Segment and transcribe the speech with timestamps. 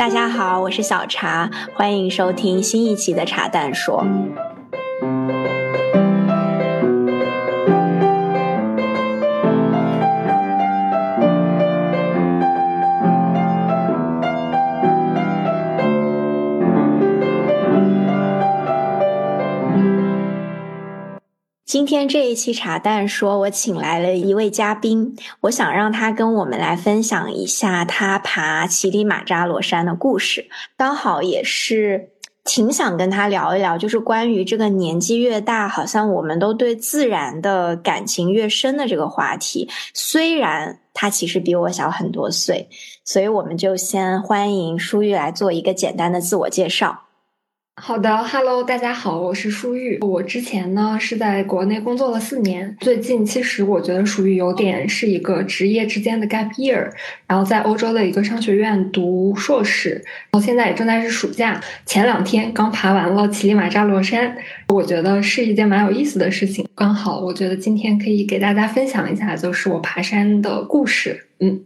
[0.00, 4.02] 大家好，我是小茶，欢迎收听新一期的茶蛋说。
[21.80, 30.50] 今天这一期茶蛋说，我请来了一位嘉宾，我想让他跟我们来分享一下他爬乞力马扎罗山的故事。
[30.76, 32.10] 刚好也是
[32.44, 39.66] 挺想跟他聊一聊，就是关于这个年纪越大，好像我们都对自然的感情越深的这个话题。
[39.94, 42.68] 虽然他其实比我小很多岁，
[43.06, 47.04] 所以我们就先欢迎舒玉来做一个简单的自我介绍。
[47.82, 49.98] 好的，Hello，大家好，我是舒玉。
[50.02, 56.90] 我之前呢是在国内工作了四年，最近其实我觉得属于有点是一个职业之间的 gap year，
[57.26, 59.92] 然后在欧洲的一个商学院读硕士，
[60.30, 61.58] 然后现在也正在是暑假。
[61.86, 64.36] 前两天刚爬完了乞力马扎罗山，
[64.68, 66.68] 我觉得是一件蛮有意思的事情。
[66.74, 71.28] 刚好我觉得今天可以给大家分享一下，就是我爬山的故事。
[71.38, 71.62] 嗯，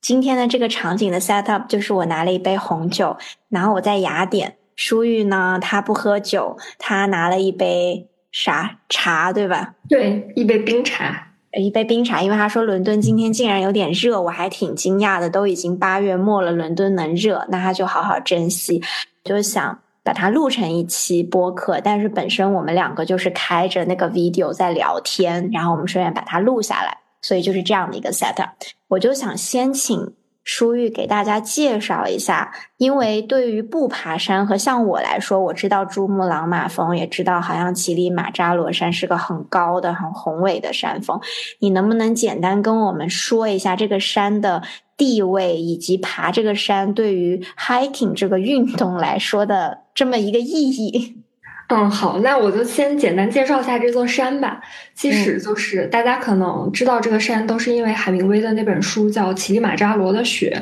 [0.00, 3.18] 今天的这个场景的 set up 就是我拿了一杯红酒，
[3.50, 4.54] 然后我在雅典。
[4.76, 5.58] 舒玉呢？
[5.60, 9.74] 他不喝酒，他拿了一杯啥茶，对吧？
[9.88, 12.22] 对，一杯冰茶，一杯冰茶。
[12.22, 15.28] 因为他说伦敦今天竟然有点热，我还挺惊讶的。
[15.28, 18.82] 都已经八月末了，伦敦能热，那他就好好珍惜。
[19.22, 28.50] 就想把它录成一期播客，但是本身我们两个就是开着那个 video 在聊天，然后我们顺便把它录下来，所以就是这样的一个 setup。
[28.88, 30.14] 我就想先请。
[30.44, 41.20] 舒玉给大家介绍一下，因为对于不爬山和像我来说，我知道珠穆朗玛峰，也知道好像乞力马扎罗山是个很高的、很宏伟的山峰。
[41.60, 44.62] 你能不能简单跟我们说一下这个山的
[44.96, 51.21] 地位，以及爬这个山对于 hiking 这个运动来说的这么一个意义？
[51.68, 54.60] 嗯，好，那我就先简单介绍一下这座山吧。
[54.94, 60.54] 其实就是大家可能知道这个山，都是因为海明威的那本书叫《乞力马扎罗的雪》，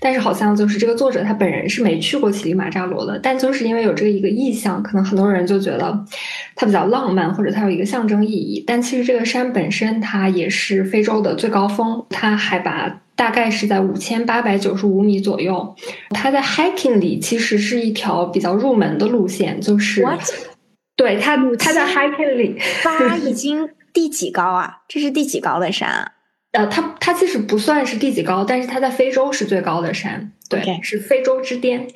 [0.00, 3.16] 但是好像就是这个作者他本人是没去过乞力马扎罗的。
[3.20, 6.04] 但就是因为有这个一个意象，可能很多人就觉得
[6.56, 8.64] 它比较浪漫，或者它有一个象征意义。
[8.66, 15.74] 但其实这个山本身它也是非洲的最高峰，它海拔大概是在五千八百九十五米左右。
[16.10, 20.06] 它在 hiking 里其实是一条比较入门的路线，就是。
[20.94, 24.78] 对它它在 hiking 里，它已经第几高啊？
[24.88, 26.12] 这是第几高的山啊？
[26.52, 31.86] 呃，它它其实不算是第几高，但是它在非洲是最高的山，对，是非洲之巅。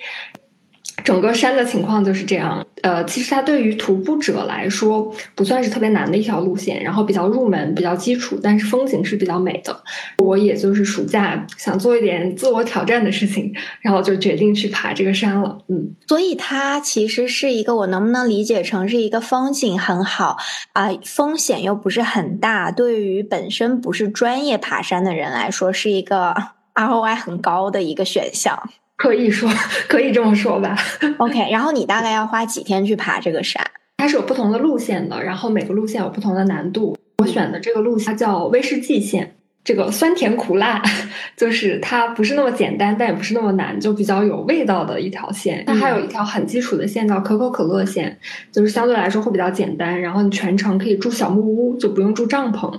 [1.05, 9.83] 整个山的情况就是这样，呃，其实它对于徒步者来说不算是特别难的一条路线，然后比较入门、比较基础，但是风景是比较美的。
[10.19, 15.59] 我也就是暑假想做一点自我挑战的事情，然后就决定去爬这个山了。
[15.69, 20.37] 嗯，所以它其实是一个，我能不能理解成是一个风景很好
[20.73, 26.35] 啊，风险又不是很大，对于本身不是专业爬山的人来说，是一个
[26.75, 28.71] ROI 很高的一个选项。
[29.01, 29.51] 可以说，
[29.89, 30.77] 可以这么说吧。
[31.17, 33.65] OK， 然后你大概要花几天去爬这个山？
[33.97, 36.95] 它是有不同的路线的，然后每个路线有不同的难度。
[37.19, 39.37] 我选的这个路线叫威士忌线。
[39.63, 40.83] 这个酸甜苦辣，
[41.37, 45.63] 就是它不是那么简单，但也不是那么难，就比较有味道的一条线。
[45.67, 48.19] 它还有一条很基础的线叫可口可乐线，
[48.51, 50.01] 就是相对来说会比较简单。
[50.01, 52.73] 然后你全程可以住小木屋，就不用住帐篷，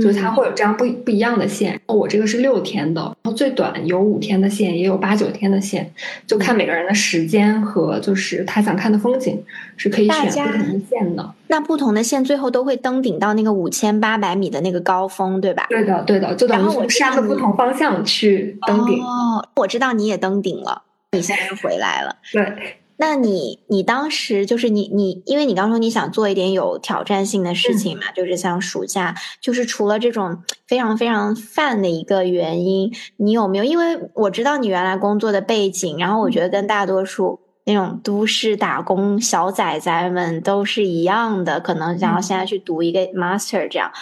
[0.00, 1.78] 就它会有这样不不一样的线。
[1.86, 5.90] 我这个是六天的，然后最短有五天的线，也有八九天的线，
[6.26, 9.42] 就看每个人的时间和就是他想看的风景
[9.78, 11.34] 是可以选不同的线的。
[11.46, 15.66] 那不同的线最后都会登顶到那个五千八百米的那个高峰，对吧？
[15.70, 16.34] 对的，对的。
[16.34, 19.02] 就等于从山的不同方向去登顶。
[19.02, 22.16] 哦，我知道你也登顶了，你现在又回来了。
[22.32, 33.64] 对，那你你当时就是你你，因为你刚说你想做一点有挑战性的事情嘛，就是像暑假，就是除了这种非常非常泛的一个原因，你有没有？
[33.64, 37.40] 因为我知道你原来工作的背景，然后我觉得跟大多数。
[37.68, 43.92] 那种都市打工小崽崽们都是一样的，可能想要现在去读一个 master，这样，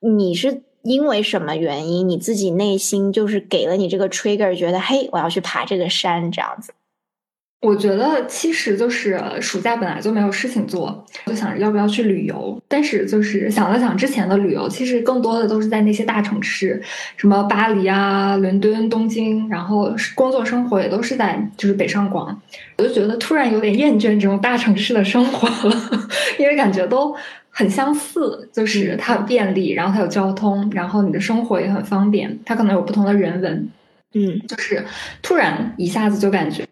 [0.00, 2.08] 你是因为什么原因？
[2.08, 6.74] 你自己内心就是给了你这个 trigger，觉得嘿，我要去爬这个山，这样子。
[7.62, 12.60] 我觉得其实就是暑假本来就没有事情做，就想着要不要去旅游。
[12.66, 16.82] 但是就是想了想之前的旅游，其实更多的都是在那些大城市，
[17.16, 22.36] 什么巴黎啊、伦敦、东京，然后工作生活也都是在就是北上广。
[22.78, 25.76] 我就觉得突然有点厌倦这种大城市的生活了，
[26.40, 27.14] 因为感觉都
[27.48, 32.36] 很相似，就是它很便利，然后它有交通，然后你的生活也很方便。
[32.44, 33.68] 它可能有不同的人文，
[34.14, 34.84] 嗯，就是
[35.22, 36.66] 突然一下子就感觉。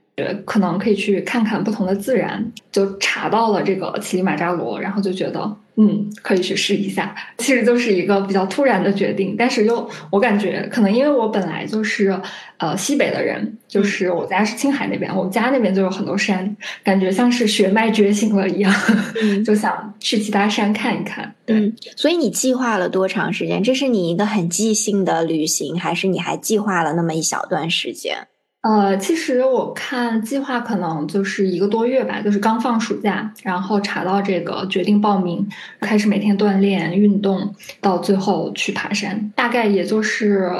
[0.44, 7.14] 可能可以去看看不同的自然，就查到了这个乞力马扎罗，然后就觉得嗯，可以去试一下。
[7.38, 12.18] 其实就是一个比较突然的决定，但是又我感觉可能因为我本来就是
[12.58, 18.72] 呃西北的人，就是我家是青海那边，我们家那边就有很多山，感觉像是血脉觉醒了一样，
[19.44, 21.34] 就想去其他山看一看。
[21.46, 23.62] 嗯，所以你计划了多长时间？
[23.62, 28.28] 这是你一个很即兴的旅行，还是你还计划了那么一小段时间？
[28.62, 35.48] 呃，其实我看计划可能就是一个多月吧，就是刚放暑假，然后查到这个决定报名，
[35.80, 40.52] 开始每天锻炼运动，到最后去爬山，大概也就是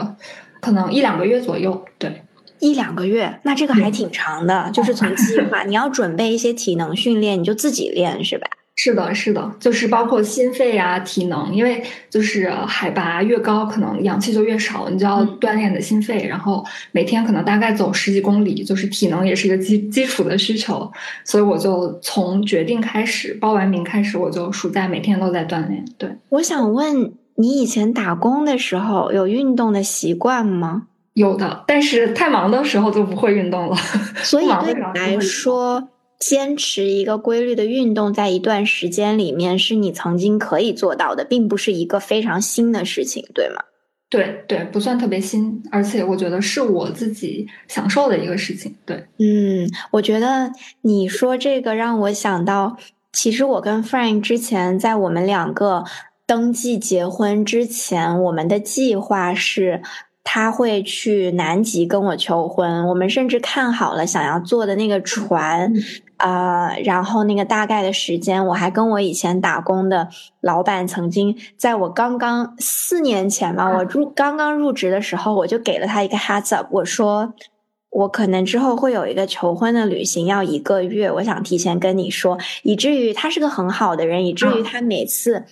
[0.62, 1.84] 可能一两个月左右。
[1.98, 2.22] 对，
[2.58, 4.70] 一两个月，那这个还挺长的。
[4.72, 8.46] 就是从计划，你要准备一些体能训练，你就自己练是吧？
[8.82, 20.90] 是的，是的，就是包括心肺啊、体能，因为就是海拔越高，可能氧气就越少，你就要锻炼的心肺，然后每天可能大概走十几公里，就是体能也是一个基基础的需求，
[21.26, 25.84] 所以我就从决定开始报完名开始，我就暑假每天都在锻炼。
[25.98, 30.84] 对，我想问你以前打工的时候有运动的习惯吗？
[31.12, 33.76] 有的，但是太忙的时候就不会运动了。
[34.22, 35.86] 所以对你来说。
[36.20, 43.62] 坚持一个规律的运动，在一段时间里面是你曾经可以做到的，并不是一个非常新的事情，对吗？
[44.10, 48.74] 对对，不算特别新，而且我觉得是我自己享受的一个事情。
[48.84, 50.52] 对，嗯，我觉得
[50.82, 52.76] 你说这个让我想到，
[53.12, 55.84] 其实我跟 Frank 之前在我们两个
[56.26, 59.82] 登记结婚之前，我们的计划是。
[60.22, 65.72] 他会去南极跟我求婚，我们甚至看好了想要坐的那个船，
[66.20, 70.08] 啊，然后那个大概的时间，我还跟我以前打工的
[70.40, 77.32] 老板曾经在我刚刚四年前嘛，我入刚刚入职的时候，我就给了他一个 heads up，我说
[77.90, 85.44] 我可能之后会有一个求婚的旅行，要一个月，我想提前跟你说，以至于他是个很好的人，以至于他每次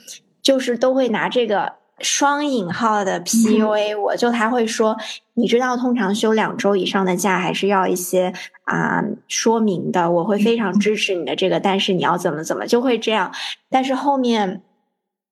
[0.42, 1.72] 就是都会拿这个。
[2.00, 4.96] 双引号的 PUA，我就他会说，
[5.34, 8.32] 你知道，通常休两周以上的假还是要一些
[8.64, 10.10] 啊说明的。
[10.10, 13.32] 我会非常支持你的这个，但是你要怎么怎么就会这样。
[13.70, 14.62] 但是后面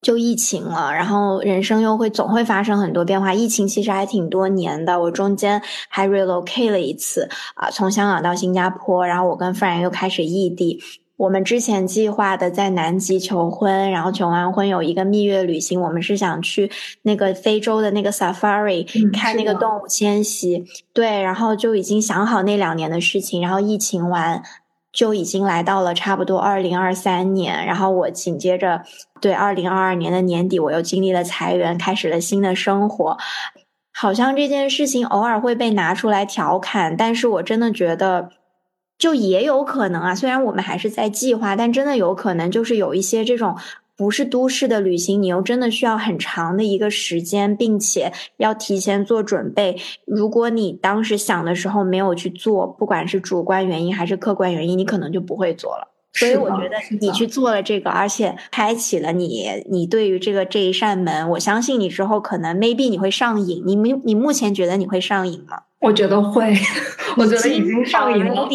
[0.01, 3.33] 就疫情了，然后人生又会总会发生很多变化。
[3.33, 10.81] 疫情其实还挺多年的，我中间还 relocate 了一次啊，从香港到新加坡，然后我跟 friend 又开始异地。
[11.17, 16.71] 我们之前计划的在南极求婚，然后求完婚有一个蜜月旅行，我们是想去
[17.01, 24.43] 那个非洲的那个 safari 看那个动物迁徙，对，然后就已经想好那两年的事情，然后疫情完
[24.93, 28.83] 就已经来到了差不多二零二三年，然后我紧接着
[29.19, 33.17] 对二零二二年的年底我又经历了裁员，开始了新的生活，
[33.91, 38.29] 好像这件事情偶尔会被拿出来调侃，但是我真的觉得。
[38.97, 43.55] 就也有可能啊，虽然我们还是在计划，但真的有可能就是有一些这种
[43.95, 49.75] 不是都市的旅行，你又真的需要很长的一个时间，并且要提前做准备。
[50.05, 55.96] 如果你当时想的时候没有去做，不管是主观原因还是客观原因，你可能就不会做了。
[56.17, 63.63] 所以我觉得你去做了这个，而且开启了你，你对于这个这一扇门，我相信你之后可能 maybe 你会上瘾。
[63.65, 65.61] 你目你目前觉得你会上瘾吗？
[65.79, 66.51] 我觉得会，
[67.17, 68.49] 我觉得已经上瘾了，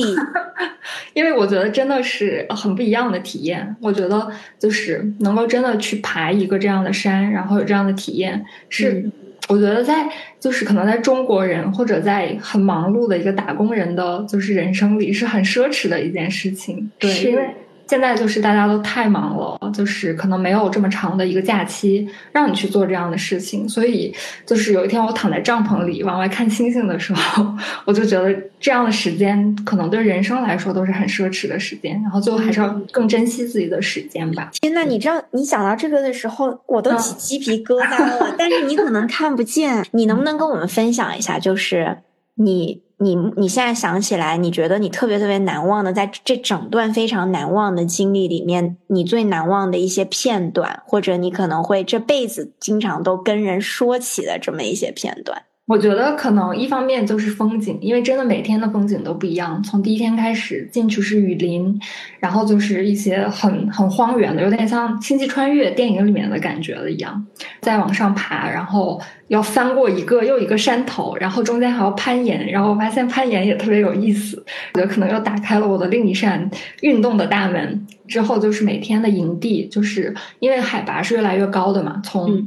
[1.14, 3.76] 因为我觉得真的是很不一样的体验。
[3.80, 4.28] 我觉得
[4.58, 9.08] 就是能够真的去爬一个这样的山，然后有这样的体验，是
[9.48, 10.08] 我觉得在
[10.40, 16.90] 就是可能在中国人或者在很忙碌的一个打工人的就是人生里是很奢侈的一件事情。
[16.98, 17.48] 对，因为。
[17.92, 24.14] 现在就是大家都太忙了，就是可能没有这么长的一个假期让你去做这样的事情，所以
[24.46, 27.46] 就是有一天我躺在帐篷里往外看星星的时候，
[27.84, 34.48] 我就觉得这样的时间可能对人生来说都是很奢侈的时间，然后最后还是要更珍惜自己的时间吧。
[34.62, 41.98] 天呐，你知道你想到这个的时候，我都起鸡皮疙瘩了， 但是你可能看不见，你能不能跟我们分享一下，就是
[42.36, 42.80] 你？
[43.02, 55.42] 你你现在想起来，你觉得你特别特别难忘的，在这整段非常难忘的经历里面，你最难忘的一些片段，或者你可能会这辈子经常都跟人说起的这么一些片段。
[55.72, 59.62] 我觉得可能一方面就是风景，因为真的每天的风景都不一样。
[59.62, 61.80] 从第一天开始进去是雨林，
[62.20, 67.26] 然后就是一些很很荒原的，有点像《星际穿越》电影里面的感觉了一样。
[67.62, 74.44] 再往上爬，然后要翻过一个又一个山头，然后中间还要攀岩，然后我发现攀岩也特别有意思。
[74.74, 76.50] 我觉得可能又打开了我的另一扇
[76.82, 77.86] 运动的大门。
[78.06, 82.46] 之后就是每天的营地，就是因为海拔是越来越高的嘛，从。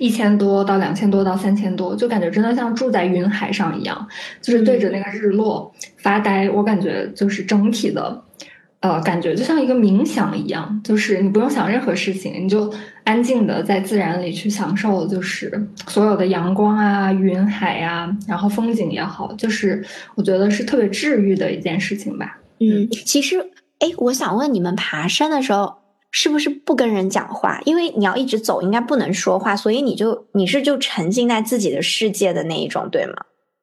[0.00, 4.08] 一千多到两千多到三千多，就感觉真的像住在云海上一样，
[4.40, 6.48] 就是对着那个日落发呆。
[6.48, 8.22] 我感觉就是整体的，
[8.80, 12.72] 呃，感觉就像一个冥想一样，就是你不用想任何事情，你就
[13.04, 22.38] 安静的在自然里去享受，就是所有的阳光啊、云海呀，然后风景也好，就是我觉得是特别治愈的一件事情吧。
[22.58, 23.38] 嗯，其实，
[23.80, 25.79] 哎，我想问你们爬山的时候。
[26.10, 27.60] 是不是不跟人讲话？
[27.64, 33.14] 因为你要一直走，应该不能说话，所以你就你是就沉浸在自己的世界的那一种，对吗？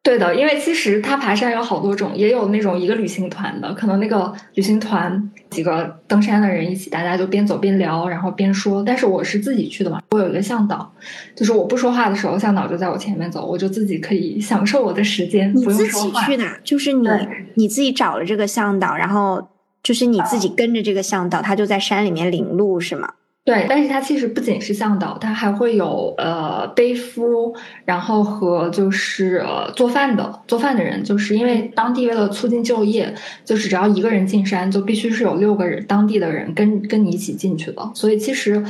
[0.04, 8.82] 对的，因为其实他爬山有好多种，也有那种一个旅行团的，可能那个旅行团几个登山的人一起，大家就边走边聊，然后边说。
[8.82, 10.89] 但是我是自己去的嘛，我有一个向导，
[11.36, 16.25] 就是我不说话的时候，向导就在我前面走，我就自己可以享受我的时间，不用说话。
[16.25, 17.10] 去的，就是你
[17.56, 19.46] 你自己找了这个向导，然后。
[19.88, 23.10] 就是你自己跟着这个向导，他就在山里面领路，是吗？
[23.46, 29.41] 对，但是他其实不仅是向导，他还会有呃背夫，然后和就是
[29.77, 33.15] 做饭的做饭的人，就是因为当地为了促进就业，
[33.46, 37.89] 就是只要一个人进山，就必须是有六个人当地的人跟跟你一起进去的。
[37.94, 38.62] 所以其实，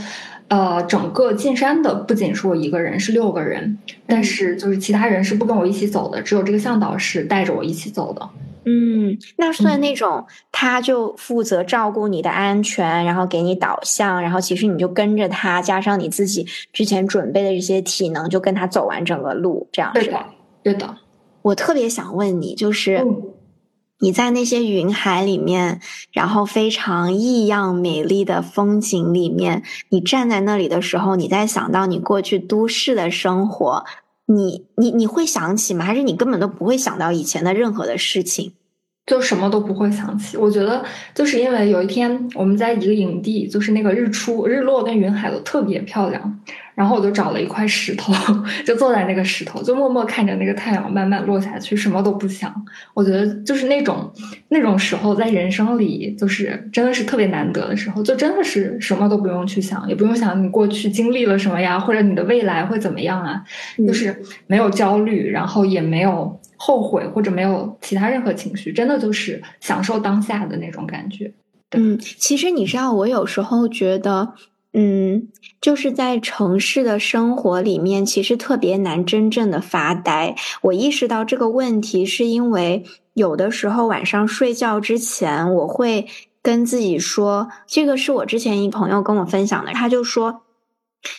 [0.50, 8.29] 呃，整个进山的不仅是我一个人，是六个人，但是就是其他人是不跟我一起走的，只有这个向导是带着我一起走的。
[8.69, 20.27] 嗯，那算那种，他就负责照顾你的安全，然后给你导向，然后其实你就跟着他，加上你自己之前准备的这些体能，就跟他走完整个路，这样是吧？
[20.62, 20.97] 对的。
[21.43, 23.05] 我特别想问你，就是
[24.00, 25.79] 你在那些云海里面，
[26.12, 33.86] 然后非常异样美丽的风景里面，你站在那里的时候，你在想到你过去都市的生活。
[34.27, 35.84] 你你你会想起吗？
[35.84, 38.51] 还是你根本都不会想到以前的任何的事情？
[39.05, 40.36] 就什么都不会想起。
[40.36, 40.84] 我觉得
[41.15, 46.39] 就是因为有一天我们在一个营地，就是那个日出、日落跟云海都特别漂亮。
[46.77, 48.13] 然后我就找了一块石头，
[48.63, 52.53] 就坐在那个石头，就默默看着那个太阳慢慢落下去，什么都不想。
[52.93, 54.13] 我觉得就是那种
[54.50, 63.41] 那种时候，在人生里就是真的是特别难得的时候，就真的是什么都不用去想，也不用想你过去经历了什么呀，或者你的未来会怎么样啊，
[63.88, 64.15] 就是
[64.46, 71.34] 没有焦虑，然后也没有后悔或者没有其他任何情绪，真的就是享受当下的那种感觉。
[71.72, 74.36] 嗯，其实你知道，我有时候觉得。
[74.74, 80.35] 嗯，就是在城市的生活里面，其实特别难真正的发呆。
[80.61, 82.83] 我意识到这个问题，是因为
[83.13, 86.07] 有的时候晚上睡觉之前，我会
[86.41, 90.43] 跟自己说，这个是我之前一朋友跟我分享的，他就说。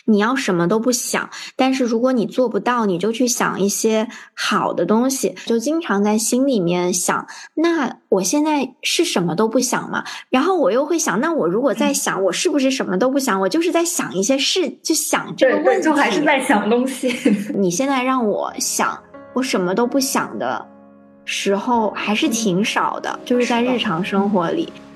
[0.05, 7.25] 你要什么都不想，但是如果你做不到，你就去想一些好的东西，就经常在心里面想。
[7.55, 10.03] 那我现在是什么都不想嘛？
[10.29, 13.39] 然后我又会想，那我如果在想，我是不是什么都不想？
[13.41, 17.15] 我就是在想一些事，就想这个问题，还是在想东西。
[17.57, 18.97] 你现在让我想，
[19.33, 20.67] 我什么都不想的
[21.25, 24.71] 时候还是挺少的，就是在日常生活里。
[24.71, 24.88] 除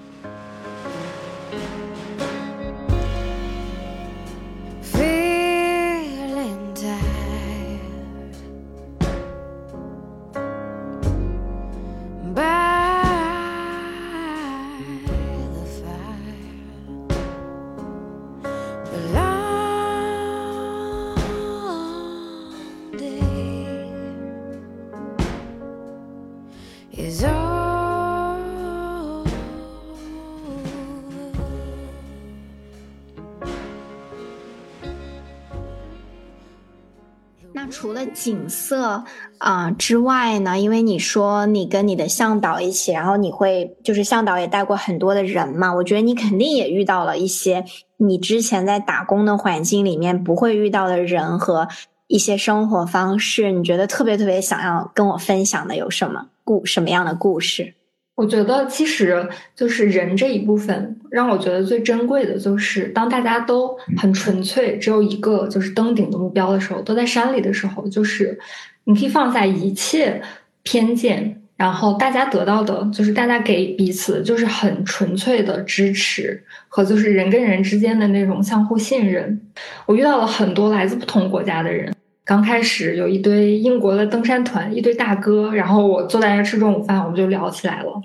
[38.14, 39.04] 景色
[39.40, 40.58] 啊之外呢？
[40.60, 47.66] 因为你说你跟你的向导一起，然后你会就是向导也带过很多的人嘛，我觉得你肯定也遇到了一些
[47.98, 51.68] 你之前在打工的环境里面不会遇到的人和
[52.08, 53.52] 一些生活方式。
[53.52, 57.74] 你觉得特别特别想要跟我分享的有什么故什么样的故事？
[58.16, 68.38] 我觉得其实就是人这一部分，让我觉得最珍贵的就是，当大家都很纯粹，只有一个就是登顶的目标的时候，都在山里的时候，就是
[68.84, 70.22] 你可以放下一切
[70.62, 79.42] 偏见，然后大家得到的就是大家给彼此就是很纯粹的支持和就是人跟人之间的那种相互信任。
[79.86, 81.93] 我遇到了很多来自不同国家的人，
[82.26, 88.02] 刚开始有一堆英国的登山团，一堆大哥，然后我坐在那吃中午饭，我们就聊起来了。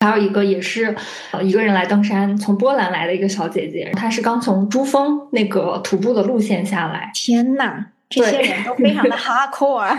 [0.00, 0.94] 还有一个也是，
[1.30, 7.10] 呃，一个人来登山，从波兰来的一个小姐姐，她是刚从珠峰那个徒步的路线下来。
[7.14, 9.96] 天呐，这些人都非常的 hardcore。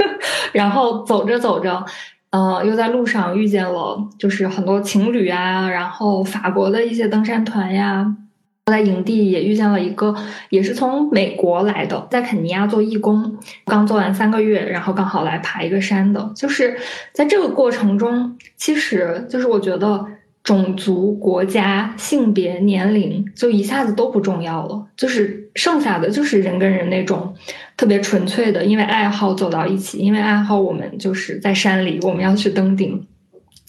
[0.52, 1.84] 然后走着走着，
[2.30, 8.06] 呃，又在路上遇见了，就是很多情侣啊，然后法国的一些登山团呀，
[8.68, 10.12] 我在营地也遇见了一个，
[10.50, 16.32] 也是从美国来的，在肯尼亚做义工，刚做完三个月，然后刚好来爬一个山的。
[16.34, 16.76] 就是
[17.12, 20.04] 在这个过程中，其实就是我觉得
[20.42, 27.32] 种族、国家、性别、年龄就一下子都不重要了，就是剩下的就是人跟人那种
[27.76, 33.06] 特别纯粹的，因为爱好走到一起，因为爱好我们就是在山里，我们要去登顶。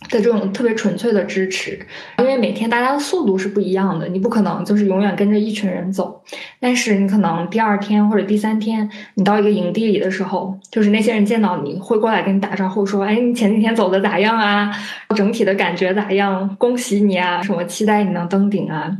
[0.10, 1.78] 的这种特别纯粹的支持，
[2.20, 6.22] 因为每天大家的速度是不一样的，你不可能就是永远跟着一群人走，
[6.60, 14.72] 但是你可能第二天或者第三天，你到一个营地里的时候，就是那些人见到你会过来跟你打招呼，说：“哎，你前几天走的咋样啊？
[15.16, 16.56] 整体的感觉咋样？
[16.58, 17.42] 恭喜你啊！
[17.42, 18.96] 什么期待你能登顶啊？”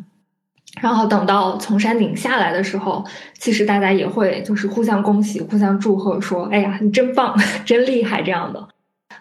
[0.82, 3.06] 然后等到从山顶下来的时候，
[3.38, 7.36] 其实大家也会就是互相恭喜、互相祝贺，说：“哎呀，你真棒，
[7.66, 8.68] 真厉害！”这样的。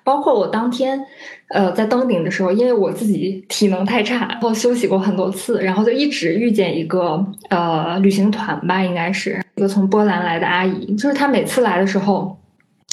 [0.06, 1.04] 包括我当天，
[1.48, 7.20] 呃，在登顶的时候，因为我自己体能太差，然后休息过很多次，然后就一直遇见一个
[7.50, 12.38] 呃旅行团吧，应该是一个从波兰来的阿姨，就是她每次来的时候，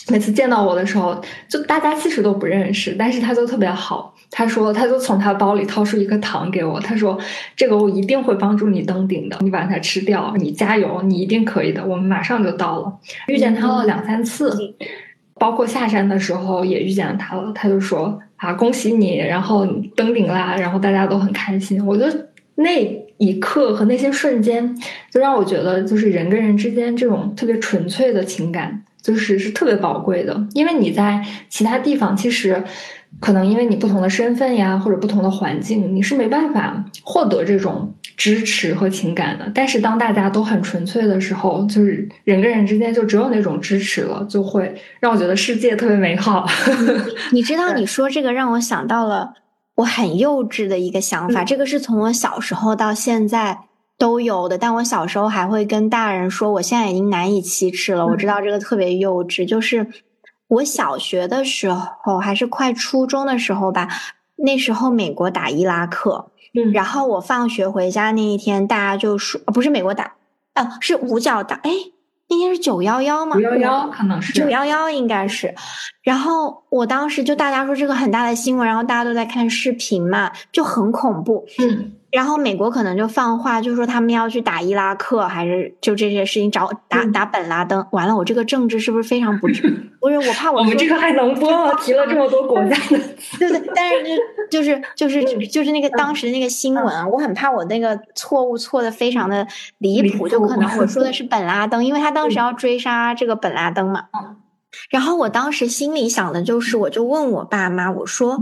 [0.10, 7.16] 每次见到我的时候，就大家其实都不认识，但是她就特别好，她说她就从她包里掏出一颗糖给我，她说
[7.56, 12.92] 这个我一定会帮助你登顶的，你把它吃掉，你加油，你一定可以的，我们马上就到了，
[13.28, 14.76] 遇见她了两三次。
[15.44, 21.86] 包括下山的时候也遇见了他了，他就说啊恭喜你，然后登顶啦，然后大家都很开心。
[21.86, 24.74] 我觉得那一刻和那些瞬间，
[25.12, 30.48] 就让我觉得就是人跟人之间这种特别纯粹的情感，就是是特别宝贵的。
[30.54, 32.64] 因为你在其他地方，其实
[33.20, 37.94] 可能因为你不同的身份呀，或者不同的环境，你是没办法获得这种。
[38.16, 46.48] 支持和情感的，但是当大家都很纯粹的时候，就是人跟人之间就只有那种支持了，就会让我觉得世界特别美好。
[47.32, 49.34] 你知道，你说这个让我想到了
[49.76, 53.58] 我很幼稚的一个想法，这个是从我小时候到现在
[53.98, 58.06] 都有的，但我小时候还会跟大人说，我现在已经难以启齿了。
[58.06, 59.88] 我知道这个特别幼稚，就是
[60.48, 63.88] 我小学的时候还是快初中的时候吧，
[64.36, 66.30] 那时候美国打伊拉克。
[66.54, 70.14] 嗯，然后我放学回家那一天，大家就说，不是美国打，
[70.54, 71.72] 啊，是五角打，哎，
[72.30, 73.36] 那天是九幺幺吗？
[73.36, 75.54] 九幺幺可能是九幺幺，应该是。
[76.04, 81.46] 然后我当时就大家说这个很大的新闻，然后大家都在看视频嘛，就很恐怖。
[81.60, 81.94] 嗯。
[82.14, 87.84] 然后美国可能就放话，就说他们要去打伊拉克，还是就这些事情找打打本拉登。
[87.92, 89.64] 完了，我这个政治是不是非常不正？
[90.00, 91.74] 不是，我怕我们这个还能播吗？
[91.82, 93.00] 提了这么多国家的，
[93.40, 93.72] 对对。
[93.74, 94.06] 但是
[94.52, 99.48] 就就是就是就是那个当时那个新闻，我很怕我那个错误错的非常的
[99.80, 104.06] 离谱，就可能我说的 是本拉登，因为他当时要追杀这个本拉登嘛。
[104.92, 108.40] 然后我当时心里想的就是，我就问我爸妈，我说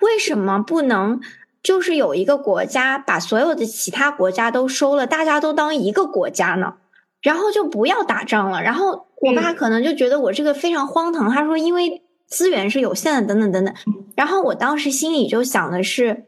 [0.00, 1.20] 为什么不能？
[1.62, 6.74] 就是有一个国家把所有的其他国家都收了，大家都当一个国家呢，
[7.20, 8.62] 然后就不要打仗了。
[8.62, 13.74] 然后我爸可能就觉得我这个非常荒唐，他说因为资源是有限的，等等等等。
[14.14, 16.26] 然后我当时心里就想的是，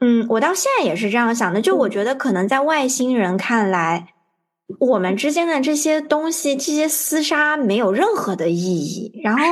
[0.00, 4.14] 嗯，我到现在也是这样想的，就我觉得可能在外星人看来，
[4.78, 9.20] 我们之间的这些东西，这些厮杀没有任何的意义。
[9.22, 9.42] 然后。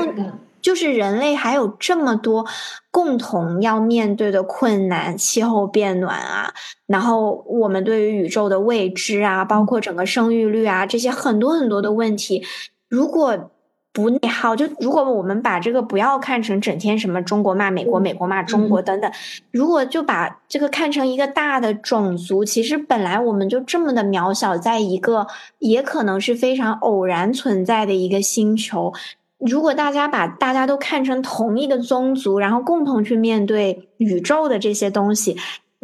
[0.60, 2.46] 就是人类还有这么多
[2.90, 6.52] 共同要面对的困难，气候变暖啊，
[6.86, 12.44] 然后我们对于宇宙的未知啊，包括整个生育率啊，这些很多很多的问题，
[12.88, 13.50] 如果
[13.90, 19.10] 不内耗，就如果我们把这个不要看成整天什么中国骂美国，美国骂中国等等，
[19.50, 25.26] 如果就把这个看成一个大的种族，其实本来我们就这么的渺小，在一个
[25.58, 28.92] 也可能是非常偶然存在的一个星球。
[29.38, 35.36] 如果大家把大家都看成同一个宗族，然后共同去面对宇宙的这些东西，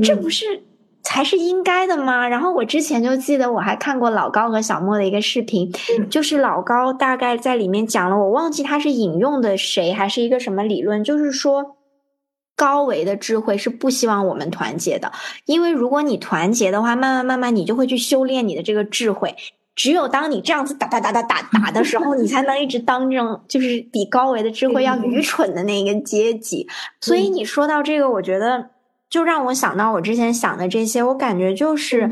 [0.03, 0.45] 这不是
[1.03, 2.27] 才是应该的吗？
[2.27, 5.73] 然后我之前就记得我还看过老高和小莫的一个视频，
[6.11, 11.77] 就是老高大概在里面讲了，我忘记他是引用的谁还是一个什么理论，就是说
[12.57, 15.13] 高维的智慧是不希望我们团结的，
[15.45, 19.37] 因为如果你团结的话，慢慢慢慢你就会去修炼你的这个智慧。
[19.75, 26.69] 只有当你这样子打打打打打打的时候，你才能一直当这种就是比高维的智慧要愚蠢的那个阶级。
[27.01, 28.71] 所以你说到这个，我觉得
[29.11, 32.11] 就让我想到我之前想的这些，我感觉就是。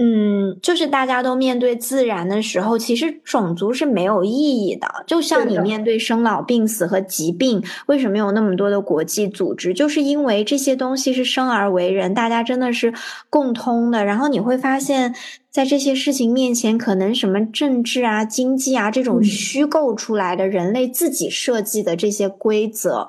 [0.00, 4.86] 嗯，就是大家都面对自然的时候，其实种族是没有意义的。
[5.08, 9.74] 就像你面对生老病死和疾病，为什么有那么多的国际组织？
[9.74, 12.94] 就是因为这些东西是生而为人，大家真的是
[13.28, 14.04] 共通的。
[14.04, 15.12] 然后你会发现，
[15.50, 23.08] 在这些事情面前，可能什么政治啊、经济啊这种虚构出来的人类自己设计的这些规则。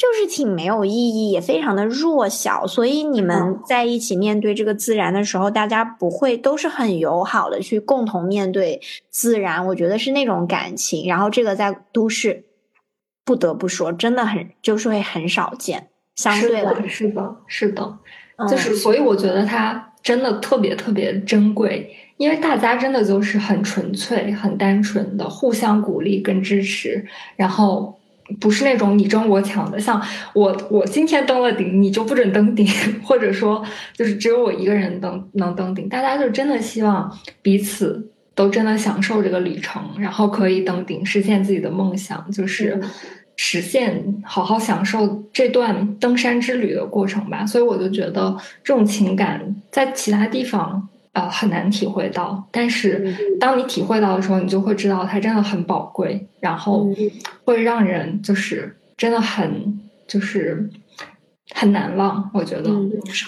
[0.00, 2.66] 就是挺没有意义，也非常的弱小。
[2.66, 9.66] 所以你们在一起面对这个自然的时候，大家不会都是很友好的去共同面对自然。
[9.66, 11.06] 我觉得是那种感情。
[11.06, 12.46] 然后这个在都市，
[13.26, 15.88] 不得不说，真的很就是会很少见。
[16.16, 17.98] 相对的，是的，是的，
[18.48, 27.04] 就是所以我觉得它真的特别特别珍贵，因为大家真的就是很纯粹、很单纯的互相鼓励跟支持，
[27.36, 27.99] 然后。
[28.38, 30.00] 不是那种你争我抢的，像
[30.34, 32.66] 我我今天登了顶，你就不准登顶，
[33.02, 33.64] 或者说
[33.94, 35.88] 就是只有我一个人登能登顶。
[35.88, 37.10] 大家就真的希望
[37.42, 42.80] 彼此都真的享受这个旅程，然后可以登顶，实现自己的梦想，就是
[43.36, 47.44] 实现好好享受这段登山之旅的过程吧。
[47.44, 50.88] 所以我就觉得这种情感在其他地方。
[51.12, 56.86] 呃，很难体会到，但是当你体会到的时候，你就会知道它真的很宝贵，然后
[57.44, 60.70] 会让人就是真的很就是
[61.52, 62.30] 很难忘。
[62.32, 62.70] 我觉得，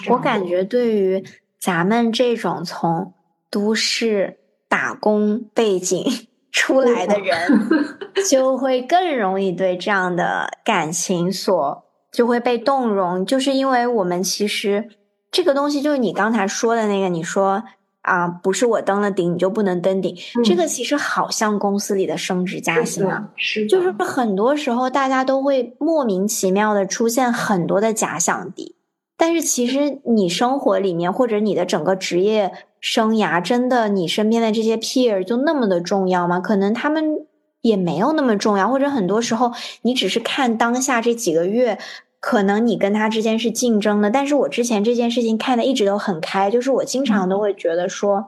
[0.07, 1.21] 我感觉对于
[1.59, 3.13] 咱们这种从
[3.49, 4.37] 都市
[4.69, 6.05] 打工背景
[6.53, 7.37] 出来的人，
[8.29, 14.89] 就会更容易对这样的感情所就会被动容，就是因为我们其实。
[15.33, 17.63] 这个东西就是你刚才说的那个，你说
[18.03, 20.15] 啊，不是我登了顶你就不能登顶。
[20.45, 28.75] 这个其实好像公司里的升职加薪啊，是就是很多时候大家都会莫名其妙的出现很多的假想敌，
[29.17, 36.39] 但是其实你生活里面或者你的整个职业生涯，真的你身边的这些 peer 就那么的重要吗？
[36.39, 37.25] 可能他们
[37.61, 41.79] 也没有那么重要，或者很多时候你只是看当下这几个月。
[42.25, 48.27] 可能你跟他之间是竞争的，但是我之前这件事情看的一直都很开，就是我经常都会觉得说，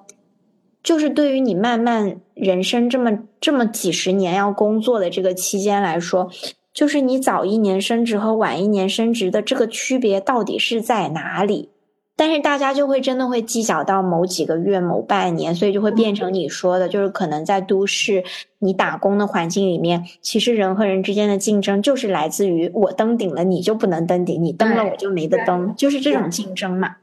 [0.83, 6.29] 就是对于你慢慢人生这么这么几十年要工作的这个期间来说，
[6.73, 11.69] 就是你早一年升职和晚一年升职的这个区别到底是在哪里？
[12.17, 18.23] 但是大家就会真的会计较到某几个月、某半年，所以就会变成你说的，就是可能在都市
[18.59, 26.95] 你打工的环境里面，其实人和人之间的竞争就是来自于我登顶了，你就不能登顶；你登了，我就没得登，就是这种竞争嘛。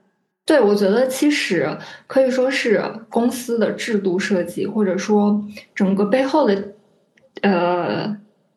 [0.47, 1.69] 对，我觉得其实
[2.07, 5.45] 可以说是公司的制度设计，或者说
[5.75, 6.73] 整个背后的
[7.43, 8.17] 呃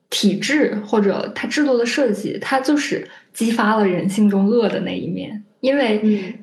[0.09, 6.39] 体制或者它制度的设计，它就是激发了人性中恶的那一面，因为。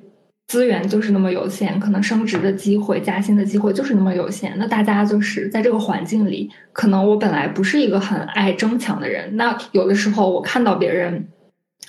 [0.49, 4.53] 资源就是那么有限，可能升职的机会、加薪的机会就是那么有限。
[4.59, 9.35] 那大家就是在这个环境里，可能我本来不是一个很爱争抢的人。
[9.39, 11.27] 那有的时候我看到别人，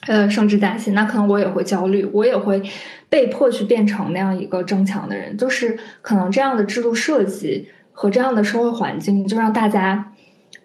[0.07, 2.63] 呃，升职加薪，那可能我也会焦虑，我也会
[3.09, 5.37] 被迫去变成那样一个争抢的人。
[5.37, 10.13] 就是可能这样的制度设计和这样的社会环境，就让大家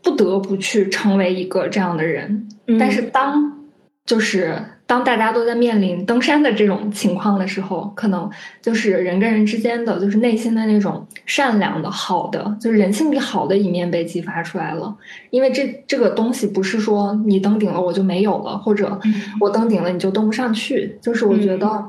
[0.04, 2.48] 不得不去成为一个这样的人。
[2.78, 3.66] 但是当
[4.06, 4.62] 就是。
[4.88, 8.28] 当大家都在面临登山的这种情况的时候，可能
[8.62, 14.96] 就是人跟人之间的，就是内心的那种善良的、好的，就是人性里好的一面被激发出来了。
[15.28, 18.98] 因为这这个东西不是说你登顶了我就没有了，或者
[19.38, 20.98] 我登顶了你就登不上去。
[21.02, 21.84] 就是我觉得，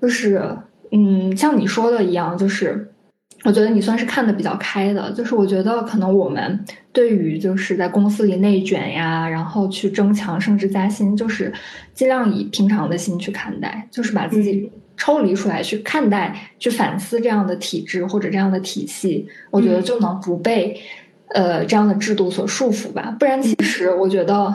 [0.00, 0.56] 就是
[0.92, 2.93] 嗯，像你说的一样，就是。
[3.44, 11.52] 我觉得你算是看的比较开的，就是我觉得可能我们对于就是在公司里内卷呀，然后去争强升职加薪，就是
[11.92, 20.80] 尽量以平常的心去看待，就是把自己抽离出来去看待、去反思这样的体制或者这样的体系，我觉得就能不被
[21.34, 23.14] 呃这样的制度所束缚吧。
[23.20, 24.52] 不然，其实我觉得。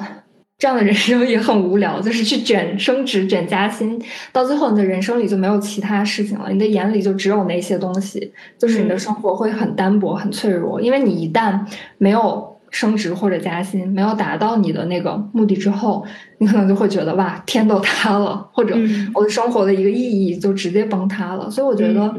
[0.60, 4.00] 这样的人生也很无聊， 就是去卷升职、卷加薪，
[4.34, 11.58] 到最后你的人生里就没有其他事情了，你的眼里就只有那些东西，就是你的生活会很单薄、很脆弱，因为你一旦
[11.98, 16.06] 没有升职或者加薪，没有达到你的那个目的之后，
[16.40, 18.76] 你可能就会觉得哇，天都塌了，或者
[19.14, 21.50] 我的生活的一个意义就直接崩塌了。
[21.50, 22.14] 所以我觉得，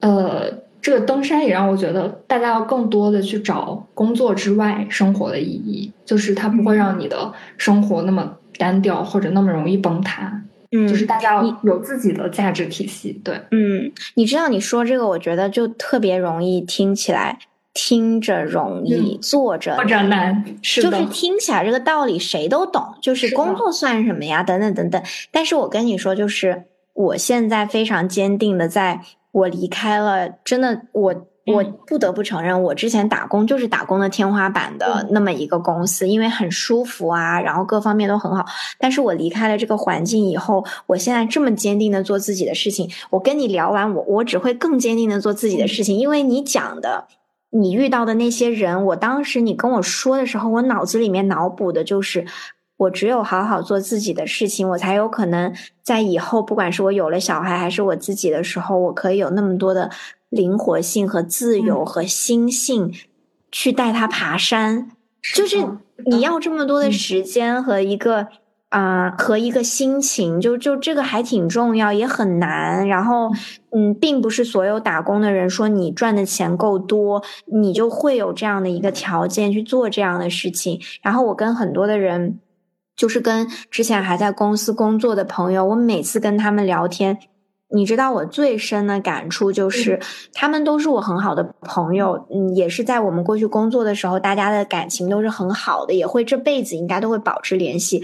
[0.00, 0.67] 呃。
[0.88, 10.42] 这个登山也让我觉得，大家要更多的去找工作之外生活的意义，就是它不会让你的生活那么单调或者那么容易崩塌。
[10.72, 13.20] 嗯，就是大家要有自己的价值体系。
[13.22, 17.38] 对，嗯，你知道你说这个，我觉得就特别容易听起来，
[17.74, 25.02] 听着容易，做着做着难，就是听起来这个道理谁都懂，就是工作算什么呀，等等等等。
[25.30, 29.02] 但是我跟你说，就是我现在非常坚定的在。
[29.32, 31.14] 我离开了，真的，我
[31.46, 38.44] 我不得不承认，我之前打工就是打工的天花板的那么一个公司，因为很舒服啊，然后各方面都很好。
[38.78, 42.90] 但是我离开了这个环境以后，我现在这么坚定的做自己的事情。
[43.10, 47.06] 我跟你聊完，我我只会更坚定的做自己的事情，因为你讲的，
[47.50, 52.26] 你遇到的那些人，我当时你跟我说的时候，我脑子里面脑补的就是
[52.78, 59.90] 我只有好好做自己的事情，我才有可能在以后，不管是我有了小孩还是我自己的时候，我可以有那么多的
[60.28, 62.94] 灵活性和自由和心性
[63.50, 64.92] 去带他爬山。
[65.34, 65.56] 就是
[66.06, 68.28] 你要这么多的时间和一个
[68.68, 72.86] 啊和一个心情，就就这个还挺重要，也很难。
[72.86, 73.28] 然后
[73.70, 80.80] 嗯，并不是所有打工的人说你赚的钱够多，你就会有这样的一个条件去做这样的事情。
[81.02, 82.38] 然后我跟很多的人。
[82.98, 87.16] 就是跟之前还在公司工作的朋友，我每次跟他们聊天，
[87.70, 90.00] 你知道我最深的感触就是，
[90.34, 98.02] 他们都是我很好的朋友，嗯，也是在我们过去工作的时候，大家的感情都是很好的，也会这辈子应该都会保持联系。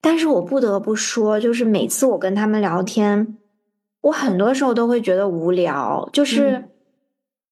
[0.00, 3.36] 但是我不得不说，就是每次我跟他们聊天，
[4.00, 6.70] 我很多时候都会觉得无聊，就是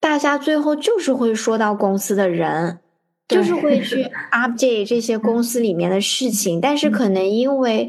[0.00, 2.78] 大家最后就是会说到公司的人。
[3.28, 7.88] 就是会去 update 这些公司里面的事情，但是可能因为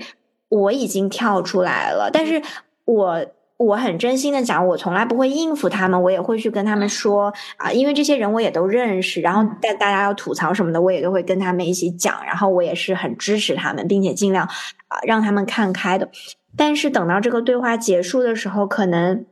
[0.49, 2.41] 我已经跳出来了，但是
[2.85, 3.25] 我
[3.57, 14.45] 我很真心的讲，我从来不会应付他们，我也会去跟他们说啊，因为这些人我也都认识，然后大大家要吐槽什么的，我也都会跟他们一起讲，然后我也是很支持他们，并且尽量
[14.87, 16.09] 啊让他们看开的。
[16.57, 19.25] 但是等到这个对话结束的时候，可能。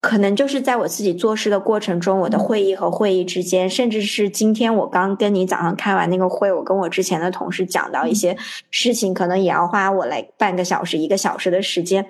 [0.00, 8.36] 可能就是在我自己做事的过程中，我的会议和会议之间，甚至是今天我刚跟你早上开完那个会，我跟我之前的同事讲到一些
[8.70, 12.06] 事情，可能也要花我来半个小时、一个小时的时间，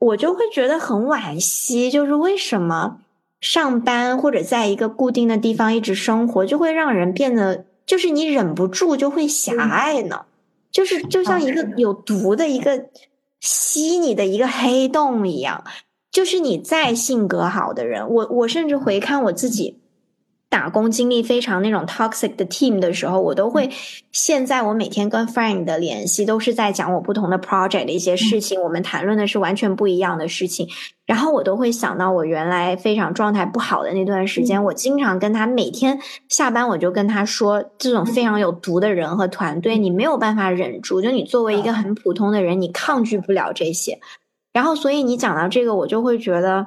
[0.00, 1.90] 我就会觉得很惋惜。
[1.90, 2.98] 就是为什么
[3.40, 10.24] 上班或者在一个固定的地方一直生活，就会让人变得就是你忍不住就会狭隘呢？
[10.72, 12.86] 就是就像一个有毒的一个
[13.40, 15.62] 吸你的一个黑洞一样。
[16.12, 19.80] 就是你再性格好的人，我我甚至回看我自己
[20.50, 23.70] 打工经历非常那种 toxic 的 team 的时候，我都会。
[24.12, 30.68] 现在我每天跟 friend 的联系都是在讲我不同的 project 的一些事情，我们谈论的是完全不一样的事情。
[31.06, 35.98] 然后我都会想到我原来非常状态不好的那段时间，我经常跟他每天
[36.28, 43.98] 下班我就跟他说，这种非常有毒的人和团队，你没有办法忍住，就你作为一个很普通的人，你抗拒不了这些。
[44.52, 46.66] 然后，所以你讲到这个，我就会觉得，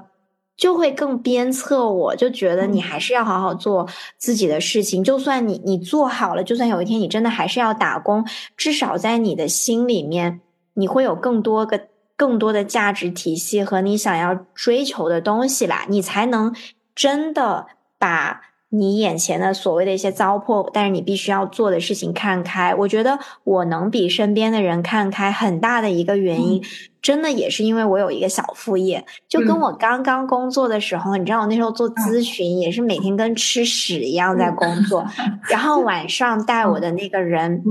[0.58, 5.04] 就会更鞭策我，就觉得你还是要好好做自己的事情。
[5.04, 8.26] 就算你你做好了，就算有一天你真的还是要打工，
[8.58, 10.41] 至少在你的心里面，
[10.74, 11.80] 你会有更多个
[12.17, 16.56] 更多的价值体系和你想要追求的东西啦，你才能
[16.95, 17.67] 真的
[18.00, 22.74] 把你眼前的所谓的一些糟粕，但是你必须要做的事情看开。
[22.74, 26.63] 我觉得我能比身边的人看开，很大的一个原因。
[27.06, 35.06] 真的也是因为我有一个小副业，就跟我刚刚工作的时候，你知道我那时候做咨询也是每天跟吃屎一样在工作，
[35.48, 37.63] 然后晚上带我的那个人，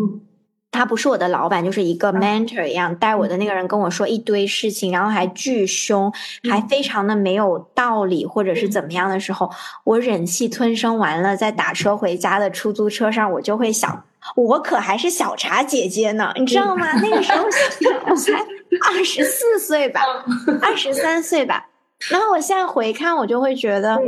[0.70, 6.12] 他不是我的老板，就是一个 mentor 一样带我的那个人跟我说一堆事情，然后还巨凶，
[6.48, 9.50] 还非常的没有道理或者是怎么样的时候，
[9.82, 14.04] 我忍气吞声完了，在打车回家的出租车上，我就会想。
[14.36, 16.86] 我可还是小茶姐姐呢，你知道吗？
[17.02, 18.32] 那个时候我才
[18.82, 20.00] 二十四 岁吧，
[20.60, 21.68] 二十三岁吧。
[22.10, 24.00] 然后我现在回看，我就会觉得，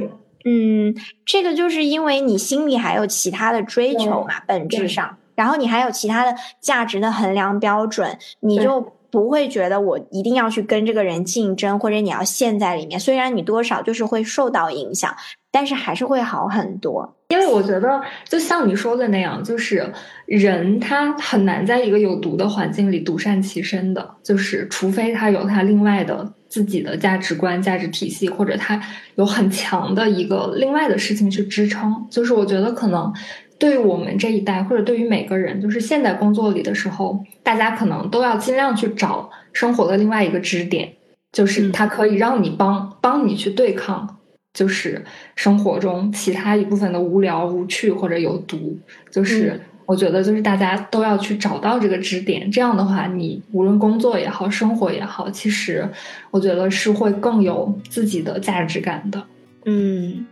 [0.44, 13.00] 嗯，这个就是因为你心里还有其他的追求嘛，本质上，然后你还有其他的价值的衡量标准，你就不会觉得我一定要去跟这个人竞争，或者你要陷在里面。
[13.00, 15.14] 虽然你多少就是会受到影响。
[15.52, 19.84] 但是还是会好很多，因为我觉得就像你说的那样，就是
[20.26, 28.80] 人他很难在一个有毒的环境里独善其身的，就是除非他有他另外的自己的价值观、价值体系，或者他
[29.16, 32.06] 有很强的一个另外的事情去支撑。
[32.08, 33.12] 就是我觉得可能
[33.58, 40.92] 对于我们这一代，或者对于每个人，就是现在工作里的时候，大家可能都要尽量去找生活的另外一个支点，
[41.32, 44.15] 就是它可以让你帮帮你去对抗。
[44.56, 48.78] 就是生活中其他一部分的无聊、无趣或者有毒，
[49.10, 55.86] 就是我觉得就是大家都要去找到这个支点，这样的话，你无论工作也好，生活也好，其实
[56.30, 59.22] 我觉得是会更有自己的价值感的。
[59.66, 60.24] 嗯。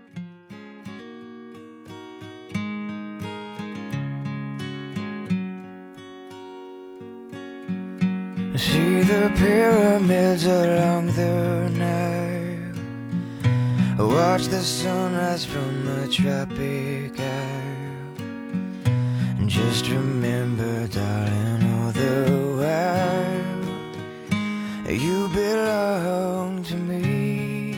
[13.97, 18.17] Watch the sunrise from the tropic isle
[19.39, 22.27] And just remember, darling, all the
[22.59, 23.63] while
[24.93, 27.77] You belong to me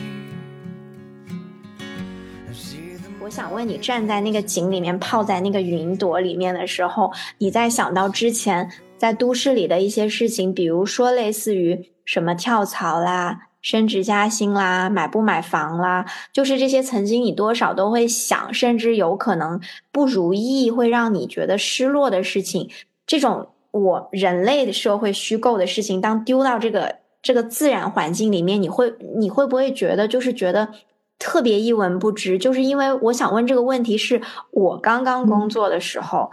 [2.51, 19.59] See the 我想问你，站在那个井里面，泡在那个云朵里面的时候，你在想到之前在都市里的一些事情，比如说类似于什么跳槽啦、升职加薪啦、买不买房啦，就是这些曾经你多少都会想，甚至有可能
[19.91, 22.69] 不如意，会让你觉得失落的事情，
[23.05, 30.69] 这种我人类的社会虚构的事情，当丢到这个这个自然环境里面，你会你会不会觉得就是觉得？
[31.19, 36.29] 特别一文不值，就是因为我想问这个问题，是我刚刚工作的时候，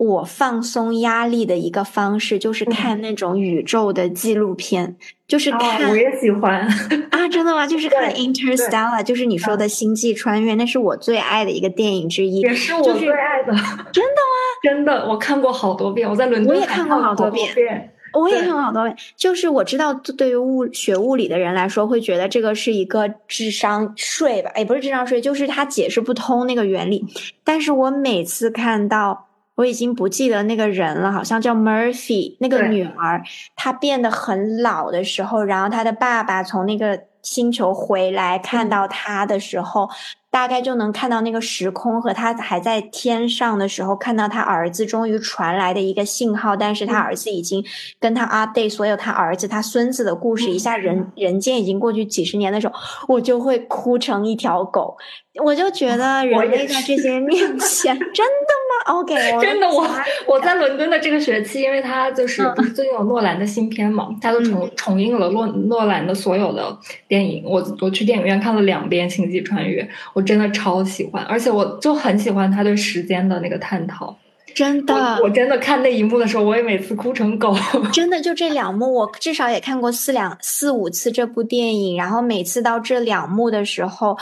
[0.00, 4.96] 我放松压力的一个方式就是看那种宇宙的纪录片，
[5.28, 5.90] 就是看。
[5.90, 6.62] 我也喜欢
[7.10, 7.66] 啊，真的吗？
[7.68, 13.52] 就是看《Interstellar》，就是你说的星际穿越，那是我最爱的一个电影之一，也是我最爱的。
[13.92, 14.34] 真的吗？
[14.64, 17.92] 真的，我看过好多遍，我在伦敦我也看过好多遍。
[18.14, 24.50] 我也看过好多遍，就是我知道，对于物学物理的人来说，会觉得这个是一个智商税吧？
[24.56, 27.04] 也不是智商税，就是他解释不通那个原理。
[27.44, 29.28] 但是我每次看到，
[29.60, 33.22] 我已经不记得那个人了，好像叫 Murphy 那个女儿，
[33.54, 39.88] 她变得很老的时候，然后她的爸爸从那个星球回来，看到她的时候。
[40.30, 47.64] 大概就能看到那个时空和他还在天上的时候，看到他儿子终于传来的一个信号，但是他儿子已经
[47.98, 52.74] 跟他 update 所有他儿子、他孙子的故事，一下人人间已经过去几十年的时候，
[53.08, 54.96] 我就会哭成一条狗。
[55.44, 59.88] 我就觉得人类在这些面前， 真的吗？OK，真的，我
[60.26, 62.42] 我在伦敦的这个学期，因为他就是
[62.74, 69.82] 最近有诺兰的新片嘛，他都重重映了诺诺兰的所有的电影，我我去电影院看了两遍《星际穿越》，
[70.14, 74.16] 我真的超喜欢，而且我就很喜欢他对时间的那个探讨。
[74.54, 77.56] 真的，我真的看那一幕的时候，我也每次哭成狗。
[77.92, 84.18] 真的，就这两幕，我至少也看过四两四五次这部电影，然后每次到这两幕的时候。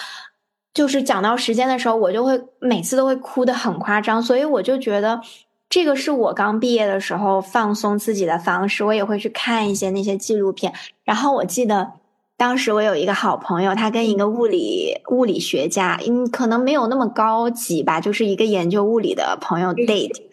[0.75, 5.21] 就是讲到时间的时候，我就会每次都会哭的很夸张，所以我就觉得
[5.69, 8.85] 这个是我刚毕业的时候放松自己的方式。
[8.85, 10.73] 我也会去看一些那些纪录片。
[11.03, 11.95] 然后我记得
[12.39, 20.28] 当时我有一个好朋友，他跟一个物理物理学家，嗯，可能没有那么高级吧，就是一个研究物理的朋友 date。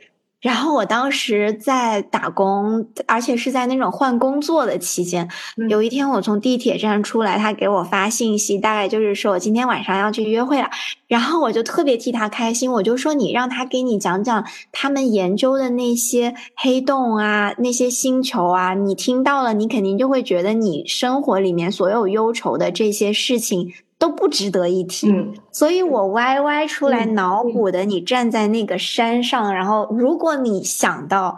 [0.46, 5.28] 然后我当时在打工，而且是在那种换工作的期间。
[5.70, 10.70] 有一天我从地铁站出来，他给我发信息，大概就是说我今天晚上要去约会了。
[11.08, 23.74] 然后我就特别替他开心，我就说你让他给你讲讲他们研究的那些黑洞啊，那些星球啊，你听到了，你肯定就会觉得你生活里面所有忧愁的这些事情。
[24.06, 25.12] 都不值得一提，
[25.52, 31.36] 所以我歪歪出来脑补的，你站在那个山上，然后如果你想到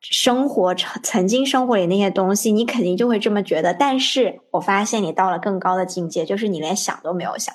[0.00, 3.72] 生活曾曾经生活里那些东西，你肯定就会这么觉得。
[3.72, 7.54] 但是我发现你到了更高的境界，就是你连想都没有想。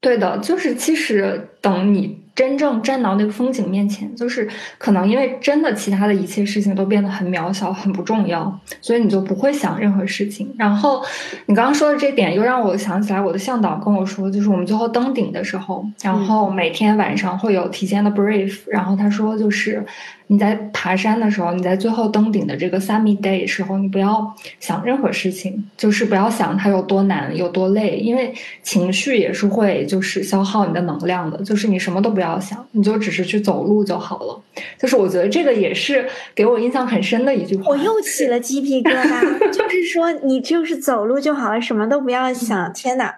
[0.00, 2.18] 对的，就是其实等你。
[2.38, 4.48] 真正站到那个风景面前，就是
[4.78, 10.54] 可能因为真的其他的一切事情都变得很渺小、很不重要，所以你就不会想任何事情。
[10.56, 11.02] 然后
[11.46, 19.84] 你刚刚说的这点又让我想起来，我的向导跟我说，就是我们最后登顶的时候，然后每天晚上会有提前的 brief，然后他说就是
[20.28, 32.38] 你在爬山的时候，你在最后登顶的这个 summit day 时候，你不要想任何事情，就是不要想它有多难、有多累，因为情绪也是会就是消耗你的能量的，就是你什么都不要。
[32.38, 34.40] 想，你就只是去走路就好了。
[34.78, 37.64] 就是我觉得这个也是给我印象很深的一句话。
[37.68, 39.38] 我又起了鸡皮疙瘩。
[39.50, 42.72] 就是说，你就是走路就好了，什么都不要想。
[42.72, 43.12] 天哪，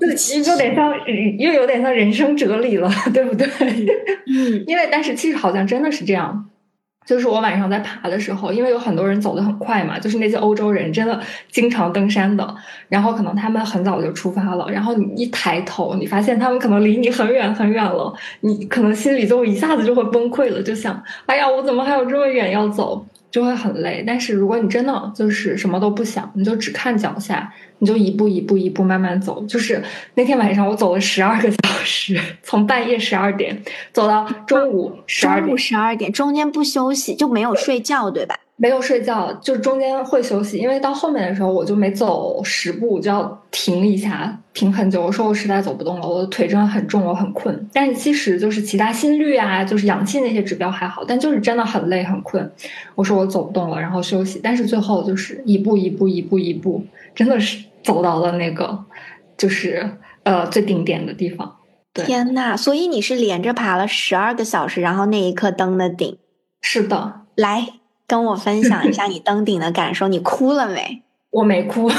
[0.00, 0.92] 这其实有点像，
[1.38, 3.46] 又有点像人生哲理了，对不对？
[4.26, 6.46] 嗯，因为但是其实好像真的是这样。
[7.06, 11.18] 就是我晚上在爬的时候，因为有很多人走得很快嘛，就是那些欧洲人真的
[11.50, 12.54] 经常登山的，
[12.90, 23.02] 然后可能他们很早就出发了，然后你一抬头，你发现他们可能离你很远很远了，你可能心里就一下子就会崩溃了，就想，哎呀，我怎么还有这么远要走？
[23.30, 29.44] 就会很累，但是如果你真的就是什么都不想，你就只看脚下，你就一步一步一步慢慢走。
[29.44, 29.82] 就是
[30.14, 33.62] 那天晚上我走了十二个小时，从半夜十二点
[33.92, 35.46] 走到中午十二点。
[35.46, 38.36] 中午十二点，中间不休息就没有睡觉，对吧？
[38.60, 45.00] 没有睡觉，就中间会休息，因为到后面的时候我就没走十步就要停一下，停很久。
[45.00, 47.68] 我说我实在走不动了，我的腿真的很重，我很困。
[47.72, 52.50] 但是其实就是其他心率啊，就是氧气那些指标还好，但就是真的很累很困。
[52.96, 54.40] 我说我走不动了，然后休息。
[54.42, 56.84] 但是最后就是一步一步一步一步，
[57.14, 58.76] 真的是走到了那个
[59.36, 59.88] 就是
[60.24, 61.54] 呃最顶点的地方。
[61.94, 62.56] 天呐！
[62.56, 66.18] 所以你是连着爬了十二个小时，然后那一刻登的顶。
[66.60, 67.77] 是的，来。
[68.08, 71.02] 跟我分享一下你登顶的感受，你哭了没？
[71.30, 71.90] 我没哭。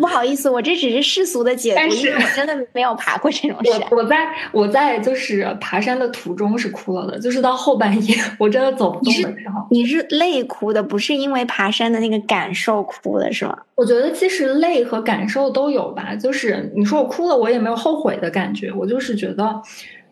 [0.00, 3.80] 不好意思，我这只是世俗的解读，因为我真的没有爬过这种山。
[3.90, 9.64] 我我在我在就是爬山的途中是哭了的，就是到后半夜我真的走不动的时候。
[9.70, 13.56] 你是累哭的，不是因为爬山的那个感受哭的是吗？
[13.76, 19.62] 我觉得其实累和感受都有吧，就是你说我哭了，我也没有后悔的感觉，我就是觉得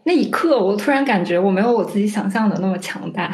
[0.04, 3.32] 那一刻我突然感觉我没有我自己想象的那么强大，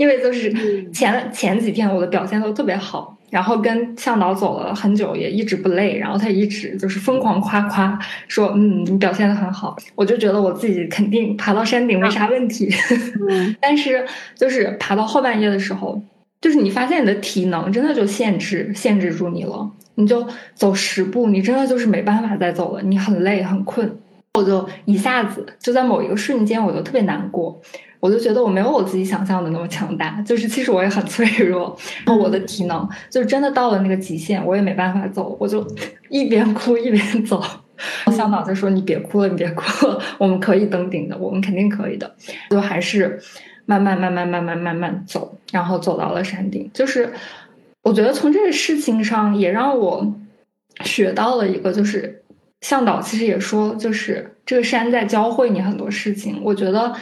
[0.00, 0.50] 因为就是
[0.90, 3.14] 前前几天我的表现都特别好。
[3.28, 5.96] 然后跟向导走了很久，也一直不累。
[5.96, 7.96] 然后他一直就是疯狂夸夸，
[8.26, 12.68] 说：“嗯，你表现的很好。”我就觉得我自己肯定爬到山顶没啥问题。
[13.62, 16.02] 但是就是爬到后半夜的时候，
[16.40, 19.70] 就是你发现你的体能真的就限制限制住你了。
[19.94, 23.88] 你就走十步，你真的就是没办法再走了，你很累很困。
[24.34, 27.60] 我就一下子就在某一个瞬间，我就特别难过。
[28.00, 35.64] 我就觉得我没有我自己想象的那么强大，就是其实我也很脆弱，然后我的体能就真的到了那个极限，我也没办法走，我就
[36.08, 37.42] 一边哭一边走。
[38.12, 42.14] 向导就说：“你别哭了，你别哭了，我们可以登顶的，我们肯定可以的。”
[42.50, 43.18] 就还是
[43.64, 46.70] 慢慢慢慢慢慢慢慢走，然后走到了山顶。
[46.74, 47.10] 就是
[47.82, 50.14] 我觉得从这个事情上也让我
[50.84, 52.22] 学到了一个，就是
[52.60, 56.40] 向导其实也说，就是这个山在教会你很多事情。
[56.42, 56.94] 我觉得。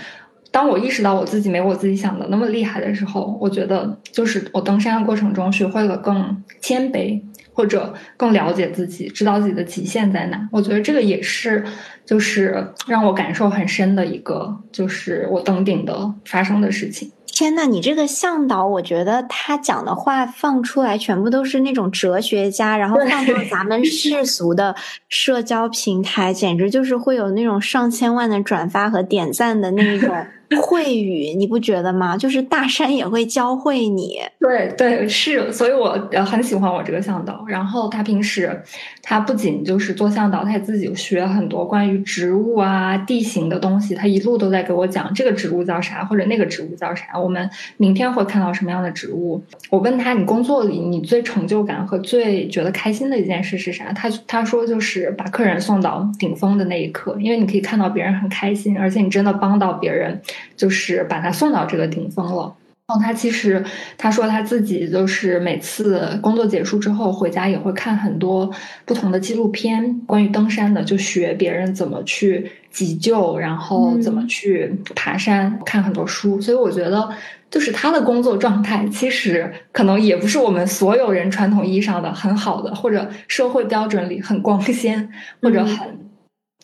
[0.50, 7.20] 当我意识到我自己没我自己想的那么厉害的时候，我觉得就是我登山的过程中学会了更谦卑，
[7.52, 10.48] 或者更了解自己，知道自己的极限在哪。
[10.50, 11.64] 我觉得这个也是，
[12.08, 17.12] 就是让我感受很深的一个，就是我登顶的发生的事情。
[17.26, 24.74] 天呐，你这个向导，我觉得他讲的话放出来，全部都是那种哲学家，然后放到咱们世俗的
[25.10, 30.10] 社交平台，简直就是会有那种上千万的转发和点赞的那种。
[30.62, 32.16] 会语，你不觉得吗？
[32.16, 34.18] 就是大山也会教会你。
[34.40, 35.90] 对对是，所以我
[36.24, 37.44] 很喜欢我这个向导。
[37.46, 38.58] 然后他平时，
[39.02, 43.94] 他不仅就是做向导，他自己学很多关于植物啊、地形的东西。
[43.94, 47.18] 他一路都在给我讲这个植物叫啥，或者那个植物叫啥。
[47.18, 49.42] 我们明天会看到什么样的植物？
[49.70, 53.92] 我问他，你工作里你最成就感和最觉得开心的一件事是啥？
[53.92, 60.20] 他他说就是把客人送到顶峰的那一刻，因为你可以看到别人很开心，而且你真的帮到别人。
[60.56, 62.52] 就是把他送到这个顶峰了。
[62.88, 63.62] 然后他其实
[63.98, 68.50] 他说他自己就是每次工作结束之后回家也会看很多
[68.86, 76.40] 不同的纪录片，关于登山的，就学别人怎么去急救，然后怎么去爬山，看很多书。
[76.40, 77.06] 所以我觉得，
[77.50, 85.06] 就是他的工作状态其实可能也不是我们所有人传统意义上的很好的，或者社会标准里很光鲜
[85.42, 85.98] 或者很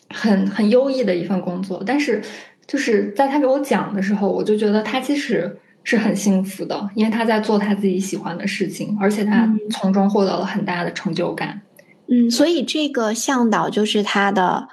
[0.09, 2.19] 很很优异的一份工作，但是。
[2.67, 5.55] 就是在他给我讲的时候，我就觉得他其实
[5.85, 11.61] 是很幸福的，因为他在做他自己喜欢的事情，而且他从中获得了很大的成就感。
[12.07, 14.67] 嗯，所以这个向导就是他的，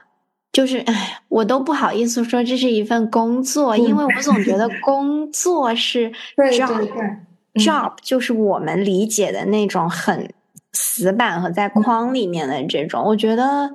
[0.51, 10.33] 就是哎，我都不好意思说这是一份工作，因为我总觉得 工作是 job，job 就是我们理解的那种很
[10.73, 13.71] 死板和在框里面的这种，我觉得。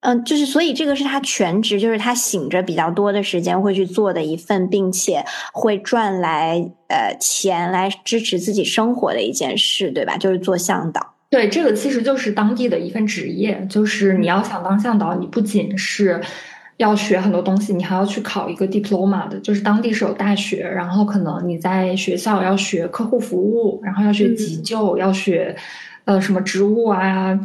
[0.00, 10.16] 嗯，就是所以这个是他全职，就是他醒着比较多的时间会去做的一份，并且会赚来呃钱来支持自己生活的一件事，对吧？
[10.16, 11.14] 就是做向导。
[11.30, 13.66] 对，这个其实就是当地的一份职业。
[13.68, 16.20] 就是你要想当向导，你不仅是
[16.76, 25.56] 要学很多东西，你还要去考一个 diploma 的，就是当地是有大学，然后可能你在学校要学客户服务，然后要学急救，要学
[26.04, 27.38] 呃什么植物啊。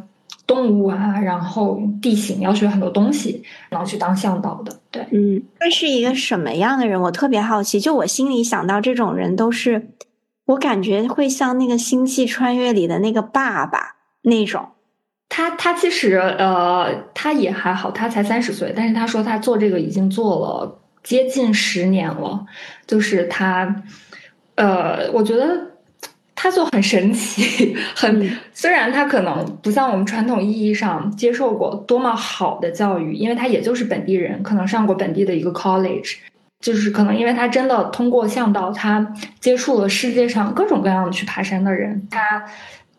[0.45, 4.77] 动物啊，然后地形要学很多东西，然后去当向导的。
[4.91, 6.99] 对，嗯，他是一个什么样的人？
[7.01, 7.79] 我特别好奇。
[7.79, 9.89] 就我心里想到这种人，都是
[10.45, 14.67] 我感觉会像那个《星际穿越》里的那个爸爸那种。
[15.29, 22.45] 他他其实呃，他也还好，他才三十岁，但是他说他做这个已经做了接近十年了。
[22.85, 23.83] 就是他，
[24.55, 25.72] 呃，我觉得。
[26.35, 36.15] 他就很神奇， 很虽然他可能不像我们传统意义上接受过多么好的教育，因为他也就是本地人，可能上过本地的一个 college，
[36.59, 42.43] 就是可能因为他真的通过向导，他接触了世界上各种各样的去爬山的人，他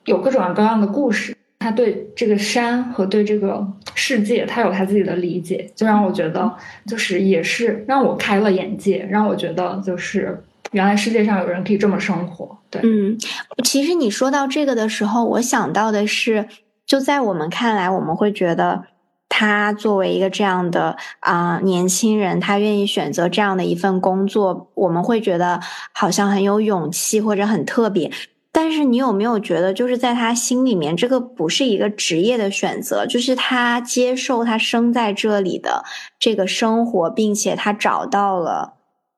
[0.05, 6.55] 有各种各样的故事，他对这个山和对这个世界，他有他自己的理解，就让我觉得
[6.87, 10.41] 就是也是让我开了眼界，让我觉得就是。
[10.75, 13.17] 原来世界上有人可以这么生活，对，嗯，
[13.63, 16.49] 其实你说到这个的时候，我想到的是，
[16.85, 18.83] 就在我们看来，我们会觉得
[19.29, 25.61] 他作为一个这样的啊年轻人，他愿意选择这样的一份工作，我们会觉得
[25.93, 28.11] 好像很有勇气或者很特别。
[28.51, 35.85] 但是你有没有觉得，就是在他心里面，这个不是一个职业的选择，就是他接受他生在这里的
[36.19, 38.75] 这个生活，并且他找到了，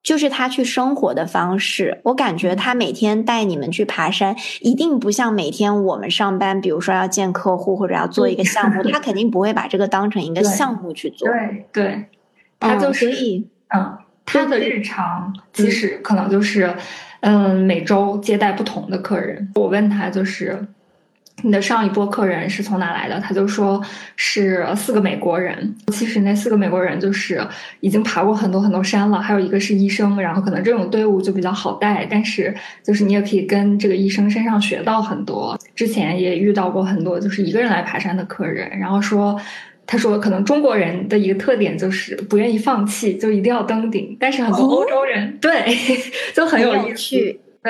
[0.07, 1.99] 就是他去生活的方式。
[2.03, 11.27] 我感觉他每天带你们去爬山，一定不像每天我们上班，比如说要见客户或者要做一个项目，他肯定不会把这个当成一个项目去做。
[11.27, 12.05] 对对，
[12.57, 13.45] 他就所以
[13.75, 16.73] 嗯，他的日常其实可能就是。
[17.21, 19.51] 嗯，每周接待不同的客人。
[19.55, 20.67] 我问他，就是
[21.43, 23.19] 你的上一波客人是从哪来的？
[23.19, 23.81] 他就说
[24.15, 25.75] 是四个美国人。
[25.93, 27.45] 其实那四个美国人就是
[27.79, 30.19] 已经爬过很多很多山了，还有一个是医生。
[30.19, 35.57] 然后可能这种队伍就比较好带，但是就是你也可以跟这个医生身上学到很多。
[35.75, 39.39] 之前也遇到过很多就是一个人来爬山的客人，然后说。
[39.89, 44.17] 他说：“可能中国人的一个特点就是不愿意放弃，就一定要登顶。
[44.19, 45.49] 但是很多欧洲人对
[46.35, 47.15] 就很有意思。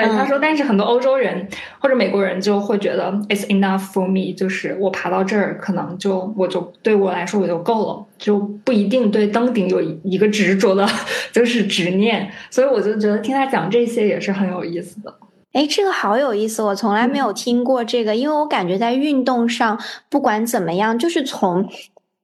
[0.06, 10.88] 对他说，但是很多欧洲人或者美国人就会觉得 it's enough for me，就是我爬到这儿，可能就我就对我来说我就够了，就不一定对登顶有一个执着的，
[11.32, 12.30] 就是执念。
[12.50, 15.14] 所以我就觉得听他讲这些也是很有意思的。
[15.52, 19.78] 哎，这个好有意思，我从来没有听过这个，因为我感觉在运动上，
[20.08, 21.68] 不管怎么样，就是从。”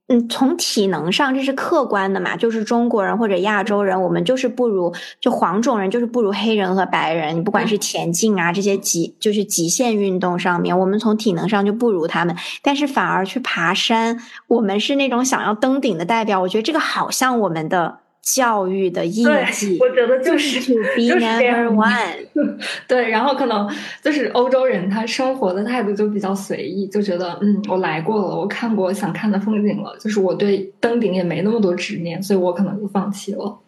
[0.08, 7.34] 嗯，从体能上这是客观的嘛，就是中国人或者亚洲人，我们就是不如就黄种人就是不如黑人和白人。
[7.34, 16.38] 你不管是田径啊这些极就是极限运动上面，我们从体能上就不如他们，但是反而去爬山，我们是那种想要登顶的代表。
[16.40, 18.00] 我觉得这个好像我们的。
[18.24, 22.26] 教育的印记，我觉得就是 to be number one。
[22.88, 23.70] 对，然后可能
[24.02, 33.58] 就是欧洲人，他生活的态度就比较随意，就觉得嗯，我来过了，我看过想看的风景了，就是我对登顶也没那么多执念，所以我可能就放弃了。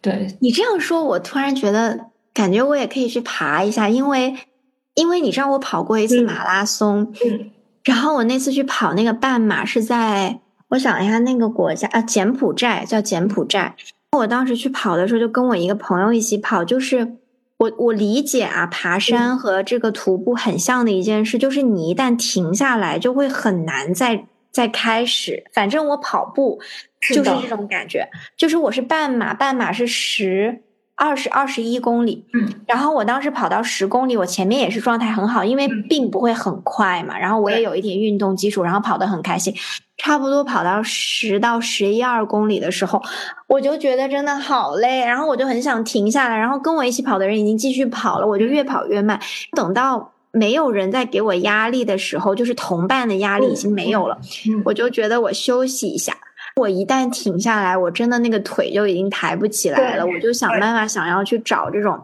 [0.00, 4.36] 对你这样说，我突然觉得感觉我也可以去爬一下，因为
[4.94, 7.50] 因为你知道我跑过一次马拉松，嗯，
[7.82, 10.38] 然后我那次去跑那个半马是在
[10.68, 13.74] 我想一下那个国家啊，柬埔寨叫柬埔寨。
[14.16, 16.64] 我当时去跑的时候，就跟我一个朋友一起跑。
[16.64, 17.16] 就是
[17.58, 25.44] 我我理解啊，爬山和这个徒步很像的一件事，就是你一旦停下来，就会很难再再开始。
[25.52, 26.60] 反正我跑步
[27.00, 30.62] 就是这种感觉，就是我是半马，半马是十
[30.96, 39.54] 二十二十一公里，嗯，然后我当时跑到十公里，我前面也是状态很好，因为并不会很快嘛，然后我也有一点运动基础，然后跑得很开心。
[39.98, 43.02] 差不多跑到十到十一二公里的时候，
[43.46, 46.36] 我就觉得真的好累，然后我就很想停下来。
[46.36, 49.20] 然后跟我一起跑的人已经继续跑了，我就越跑越慢。
[49.52, 54.18] 等到没有人在给我压力的时候，就是同伴的压力已经没有了，
[54.64, 56.14] 我就觉得我休息一下。
[56.56, 60.06] 我一旦停下来，我真的那个腿就已经抬不起来了。
[60.06, 62.02] 我就想办法想要去找这种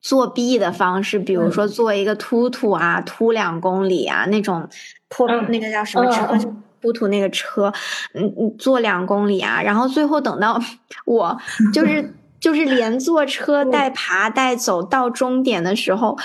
[0.00, 4.66] 作弊的方式，比如说做一个突突啊，突两公里啊，那种
[5.08, 6.50] 破那个叫什么车？
[6.80, 7.72] 突突那个车，
[8.14, 10.60] 嗯嗯，坐两公里啊，然后最后等到
[11.04, 11.36] 我
[11.72, 16.16] 就是就是连坐车带爬带走到终点的时候，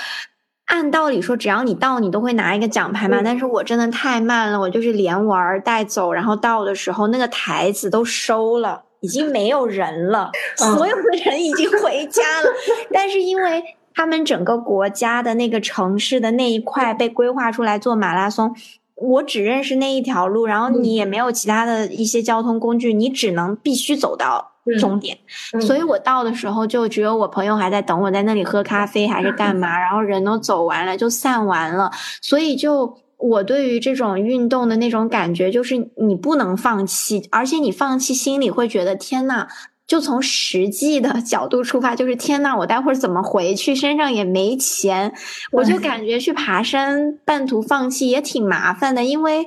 [0.72, 12.48] 按道理说只要你到你都会拿一个奖牌嘛，但是我真的太慢了，我就是连玩带走，然后到的时候那个台子都收了，已经没有人了， 所有的人已经回家了，
[12.90, 13.62] 但是因为
[13.94, 18.56] 他们整个国家的那个城市的那一块被规划出来做马拉松。
[18.94, 25.16] 我只认识那一条路，然后你也没有其他的一些交通工具，你只能必须走到终点。
[25.60, 31.90] 所以我到的时候就只有我朋友还在等我在那里喝咖啡还是干嘛，然后人都走完了就散完了。
[32.20, 39.48] 所以就我对于这种运动的那种感觉，就是你不能放弃，而且你放弃心里会觉得天呐。
[39.84, 43.74] 就从实际的角度出发，就是天呐，我待会儿怎么回去？
[43.74, 45.12] 身上也没钱，
[45.50, 49.44] 我就感觉去爬山半途放弃也挺麻烦的，因为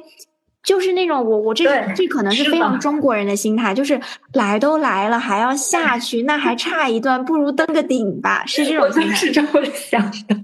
[0.66, 1.63] 就是那种我我这
[1.93, 3.99] 这可能是非常中国人的心态，就是
[4.34, 9.16] 来都来了还要下去，那还差一段，不如登个顶吧，是这种心态。
[9.16, 10.36] 是这么想的，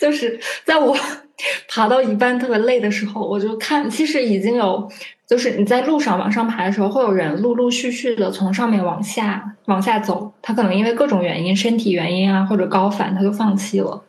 [0.00, 0.96] 就是在我
[1.68, 4.88] 爬到一半特别累的时候，我就看，其实已经有。
[5.26, 14.04] 就是你在路上往上爬的时候，会有人陆陆续续的从上面往下往下走，他可能因为各种原因，身体原因啊或者高反，他就放弃了。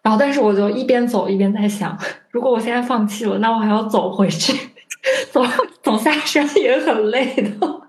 [0.00, 1.98] 然后，但是我就一边走一边在想，
[2.30, 4.56] 如果我现在放弃了，那我还要走回去，
[5.30, 5.42] 走
[5.82, 7.80] 走下山也很累的。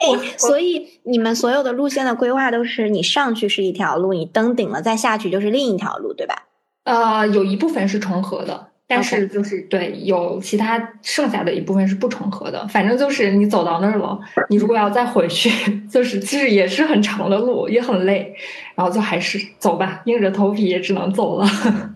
[0.00, 6.44] 哎，所以你们所有的路线的规划都是，你上去是一条路，你登顶了再下去就是另一条路，对吧？
[6.84, 8.68] 呃，有一部分是重合的。
[8.90, 12.66] 但是就是对有其他剩下的一部分是不重合的。
[12.68, 14.18] 反正就是你走到那儿了，
[14.48, 15.50] 你如果要再回去，
[15.92, 18.34] 就是其实也是很长的路，也很累，
[18.74, 21.46] 然后就还是走吧，硬着头皮也只能走了。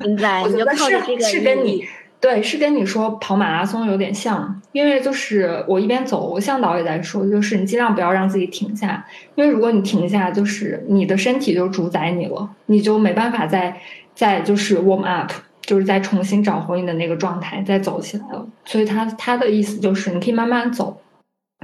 [0.00, 1.82] 明白， 你就靠着这个是跟你。
[2.22, 9.04] 对，是跟你说跑马拉松有点像，因为就是我一边走，我向导也在说，就是你尽量不要让自己停下，
[9.34, 13.76] 因为如果你停下，就是你的身体就主宰你了，你就没办法再
[14.14, 18.46] 再就是 warm up，就是再重新找回你的那个状态，再走起来了。
[18.64, 21.02] 所以他他的意思就是，你可以慢慢走，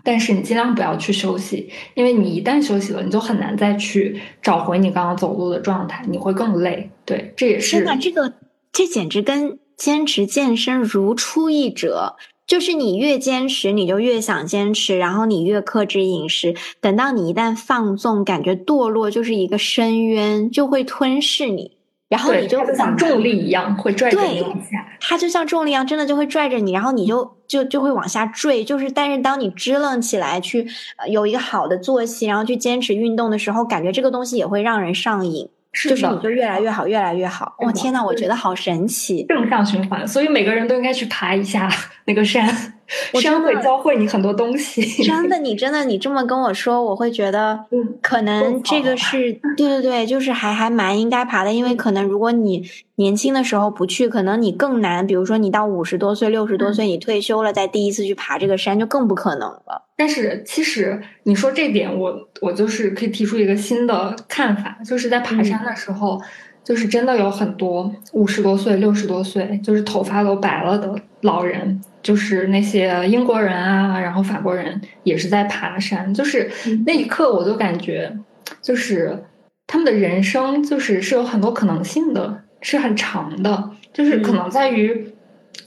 [0.03, 6.91] 但是你尽量不要去休息，因为你一旦休息了，你就很难再去找回你刚刚走路的状态，你会更累。
[7.05, 7.77] 对，这也是。
[7.77, 8.33] 真的，这个
[8.73, 9.57] 这简直跟。
[9.79, 12.17] 坚持健身如出一辙，
[12.47, 16.57] 就是你越坚持，你就越想坚持，然后你越克制饮食。
[16.81, 21.77] 等到你一旦放纵，感觉堕落就是一个深渊，就会吞噬你，
[22.09, 24.85] 然后你就像重力一样会拽着你往下。
[25.01, 28.65] 它就像重力一样，真的就会拽着你，然后你就就就会往下坠。
[28.65, 30.67] 就是，但是当你支棱起来，去
[31.09, 35.49] 有一个好的作息，然后去坚持运动的时候，感觉这个东西也会让人上瘾。
[35.87, 37.55] 就是你就越来越好，越来越好。
[37.59, 40.07] 我，天呐，我觉得好神奇，正向循环。
[40.07, 41.71] 所以每个人都应该去爬一下
[42.07, 42.49] 那个山，
[43.21, 44.83] 山会教会你很多东西。
[45.03, 47.59] 真的， 你真的，你这么跟我说，我会觉得，
[48.01, 55.07] 可能这个是 对对对，就是还还蛮应该爬的，因为可能如果你年轻的时候不去，可能你更难。
[55.07, 59.85] 比如说你到五十多岁、六十多岁，你退休了，再第一次去爬这个山，就更不可能了。
[59.97, 66.21] 但是其实你说这点，我我就是可以提出一个新的看法，就是在爬山的时候，
[66.69, 76.13] 就是真的有很多五十多岁、六十多岁，就是头发都白了的老人，就是那些英国人啊，然后法国人也是在爬山。
[76.13, 76.51] 就是
[76.85, 78.15] 那一刻，我就感觉，
[78.61, 79.25] 就是
[79.67, 85.15] 他们的人生就是是有很多可能性的，是很长的，就是可能在于。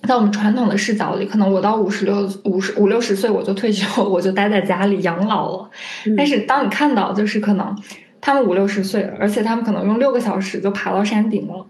[0.08, 5.70] 在我们传统的视角里，可能我到五十六、五十五六十岁我就退休，我就待在家里养老了。
[6.18, 7.76] 但是当你看到，就是可能
[8.22, 11.66] 他们五六十岁，而且他们可能用六个小时就爬到山顶了，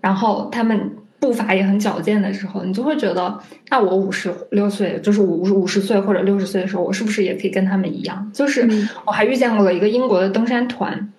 [0.00, 3.40] 然后他们步伐也很矫健的时候，你就会觉得，
[3.70, 8.30] 那我五十六岁，就是五五十岁或者六十岁的时候，我是不是也可以跟他们一样？
[8.34, 8.68] 就是
[9.06, 11.10] 我还遇见过了一个英国的登山团，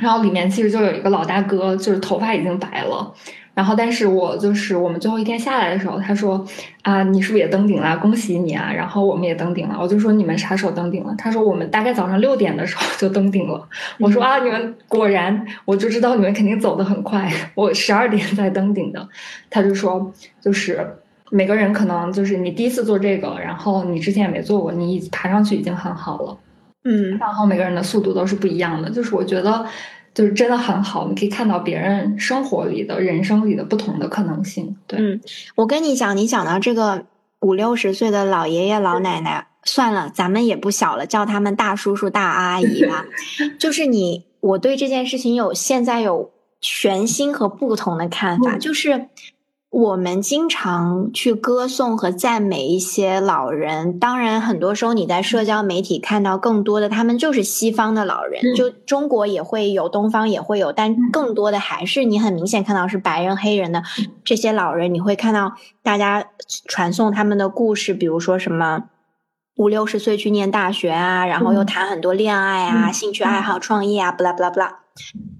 [0.00, 3.14] 然后里面其实就有一个老大哥，就是头发已经白了。
[3.56, 6.46] 然后，但是我就是我们最后一天下来的时候，他说
[6.84, 7.96] ：“啊，你是不是也登顶了？
[7.96, 9.78] 恭喜你啊！”然后我们也登顶了。
[9.80, 13.66] 我就说：“你们啥时候登顶了？”他说：“我们大概早上六点的时候 就登顶了。”
[13.98, 17.32] 我说：“啊，你们果然，我就知道你们肯定走得很快。
[17.56, 19.08] 我十二点才登顶的。”
[19.48, 20.86] 他就说：“就是
[21.30, 26.36] 每个人可能就是你第一次做这个，然后你之前也没做过，你爬上去已经很好了。”
[26.84, 28.90] 嗯，然后每个人的速度都是不一样的。
[28.90, 29.64] 就是我觉得。
[30.16, 34.74] 就是真的很好，你可以看到别人生活里的人生里的不同的可能性。
[34.86, 35.20] 对，嗯，
[35.56, 37.04] 我跟你讲，你讲到这个
[37.40, 43.04] 五六十岁的老爷爷老奶奶，算了，咱们也不小了，叫他们大叔叔大阿姨吧。
[43.60, 46.30] 就是你，我对这件事情有现在有
[46.62, 49.08] 全新和不同的看法，就是。
[49.68, 63.82] 我们经常去歌颂和赞美一些老人，当然，很多时候你在社交媒体看到更多的，他们就是西方的老人，就中国也会有，东方也会有，但更多的还是你很明显看到是白人、黑人的
[64.24, 64.94] 这些老人。
[64.94, 65.52] 你会看到
[65.82, 66.24] 大家
[66.66, 68.84] 传颂他们的故事，比如说什么
[69.56, 74.85] 五六十岁去念大学啊，然后又谈很多恋爱啊、兴趣爱好、创业啊，不啦不啦不啦。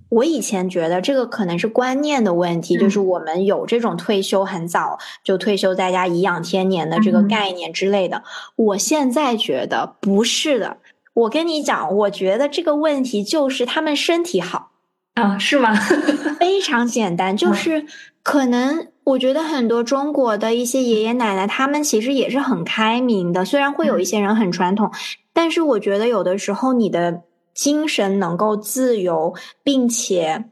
[0.09, 8.23] 我以前觉得这个可能是观念的问题，就是我们有这种退休很早就退休在家颐养天年的这个概念之类的。
[8.55, 10.77] 我现在觉得不是的。
[11.15, 14.71] 我跟你讲，我觉得这个问题就是他们身体好
[15.15, 15.75] 啊，是吗？
[16.39, 17.87] 非常简单，就是
[18.23, 24.91] 可能我觉得很多中国的一些爷爷奶奶，他们其实也是很开明的，虽然会有一些人很传统，
[25.33, 27.23] 但是我觉得有的时候你的。
[27.57, 29.35] 精神能够自由，
[29.65, 30.45] 并且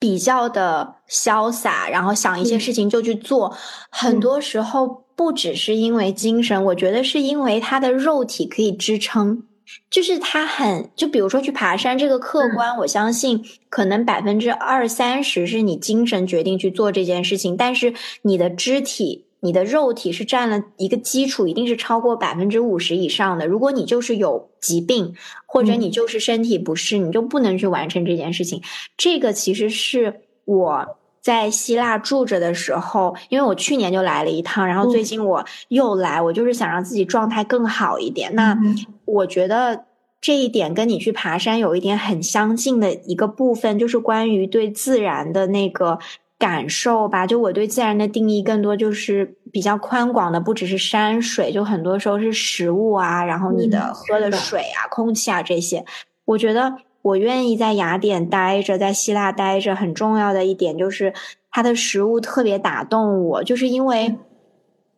[0.00, 3.54] 比较的潇洒，然后想一些事情就去做。
[3.90, 9.44] 很多时候不只是因为精神，我觉得是因为他的肉体可以支撑。
[9.90, 17.92] 就是他很，就比如说去爬山这个客观，我相信可能百分之二三十是你精神决定去做这件事情，但是
[18.22, 19.25] 你的肢体。
[19.46, 23.46] 你的肉体是占了一个基础，一定是超过百分之五十以上的。
[23.46, 25.14] 如果你就是有疾病，
[25.46, 28.60] 或者你就是身体不适，你就不能去完成这件事情。
[28.96, 38.34] 这个其实是我在希腊住着的时候，因为我去年就来了一趟，然后最近我又来，我就是想让自己状态更好一点。
[38.34, 38.58] 那
[39.04, 39.84] 我觉得
[40.20, 46.00] 这一点跟你去爬山有一点很相近的一个部分，就是关于对自然的那个。
[46.38, 47.26] 感受吧。
[47.26, 55.84] 就我对自然的定义更多就是比较宽广的，不只是山水，就很多时候是食物啊，然后你的喝的水啊、空气啊这些。
[56.24, 61.12] 我觉得我愿意在雅典待着，在希腊待着，很重要的一点就是
[61.50, 64.16] 它的食物特别打动我，就是因为。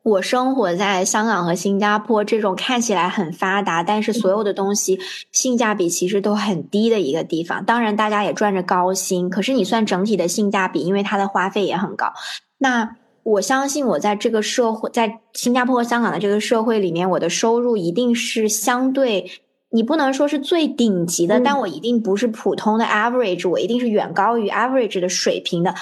[0.08, 4.98] 我生活在香港和新加坡这种看起来很发达，但是所有的东西
[5.32, 7.64] 性价比其实都很低的一个地方。
[7.64, 12.12] 当然，大家也赚着高薪，可是你算整体的性价比，因为它的花费也很高。
[12.58, 19.30] 那我相信，我在这个社会，在新加坡和香港的这个社会里面，我的收入一定是相对，
[19.70, 25.74] 你不能说是最顶级的，但我一定不是普通的 average，我一定是远高于 average 的水平的。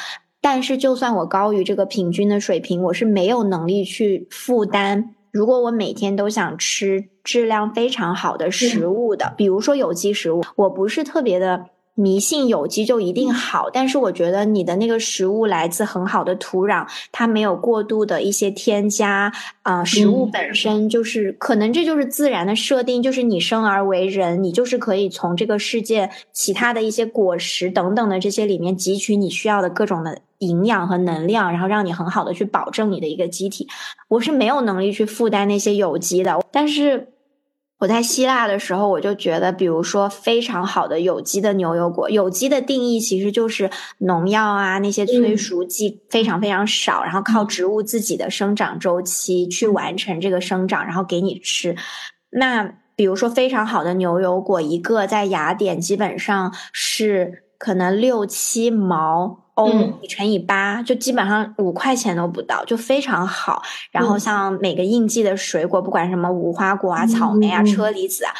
[0.49, 5.13] 但是，就算我高于这个平均的水平，我是没有能力去负担。
[5.33, 11.65] 如果我每天都想吃质量非常好的食物的，比如说有机食物，我不是特别的。
[11.97, 19.33] 迷信有机就一定好，但是我觉得你的那个食物来自很好的土壤，它没有过度的一些添加
[19.63, 33.67] 啊，食物本身就是可能这就是自然的设定，就是你生而为人，你就是可以从这个世界其他的一些果实等等的这些里面汲取你需要的各种的营养和能量，然后让你很好的去保证你的一个机体。
[34.09, 37.09] 我是没有能力去负担那些有机的，但是。
[37.79, 51.77] 我在希腊的时候，我就觉得，比如说非常好的有机的牛油果，有机的定义其实就是农药啊那些催熟剂非常非常少，然后靠植物自己的生长周期去完成这个生长，然后给你吃。
[52.31, 52.65] 那
[52.97, 59.46] 比如说非常好的牛油果，一个在雅典基本上是可能六七毛。
[59.57, 59.69] 欧
[60.01, 63.63] 你乘以八，就基本上五块钱都不到，就非常好。
[63.91, 68.33] 然后像每个应季的水果，不管什么无花果啊、草莓啊、车厘子啊，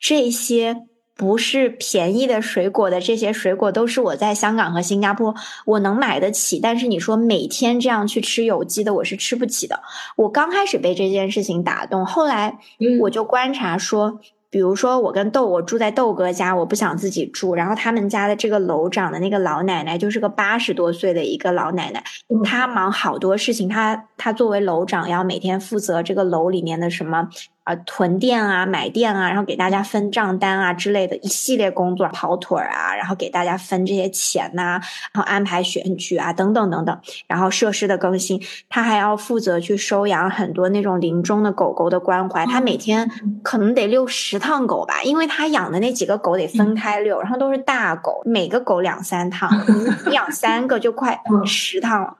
[0.00, 0.76] 这些
[1.16, 5.32] 不是便宜的水果的这些水果，都是我在香港和新加坡
[5.64, 6.58] 我能买得起。
[6.58, 9.80] 但是你说每天这样去吃有机的，我是吃不起的。
[10.16, 12.58] 我刚开始被这件事情打动，后来
[13.00, 14.20] 我就观察说。
[14.54, 17.56] 比如说，我跟豆，我住在豆哥家，我不想自己住。
[17.56, 22.04] 然后他们家的这个楼长的那个老奶奶，就是个八十多岁的一个老奶奶，
[22.44, 23.68] 她忙好多事情。
[23.68, 27.28] 她她作为楼长，要每天负责这个楼里面的什么。
[27.64, 34.78] 啊，囤店啊，买店啊，然后给大家分账单啊之类的一系列工作，跑腿儿啊，然后给大家分这些钱呐，
[35.12, 38.38] 然后安排选举啊，等等等等，然后设施的更新，
[38.68, 43.10] 他还要负责去收养很多那种临终的狗狗的关怀，他每天
[43.42, 49.50] 可能得遛十趟狗吧，因为他养的那几个狗得分开遛，然后都是大狗，每个狗两三趟，
[50.06, 52.14] 你养三个就快十趟了。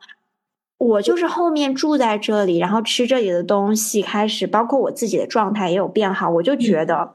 [0.76, 6.28] 我就是后面住在这里，然后吃这里的东西，开始包括我自己的状态也有变好。
[6.28, 7.14] 我就觉得，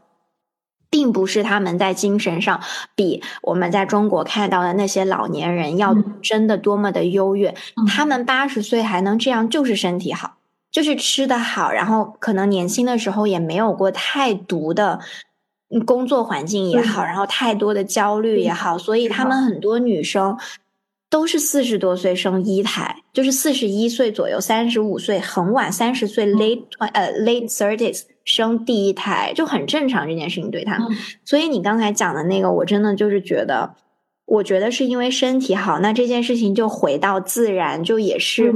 [0.90, 2.60] 并不是他们在精神上
[2.96, 7.54] 比我们在中国看到的那些老年人要真的多么的优越。
[7.88, 10.38] 他们八十岁还能这样，就是身体好，
[10.72, 15.00] 就是吃的好，然后可能年轻的时候也没有过太毒的
[15.86, 20.36] 工作环境也好，然后太多的焦虑也好，所以他们很多女生。
[21.10, 30.88] 都是四十多岁生一胎，就是四十一岁左右，三十五岁很晚，三十岁 late 呃 late thirties 生第一胎就很正常这件事情对他们。
[31.26, 33.74] 所以你刚才讲的那个，我真的就是觉得，
[34.26, 38.54] 我觉得是因为身体好，那这件事情就回到自然，就也是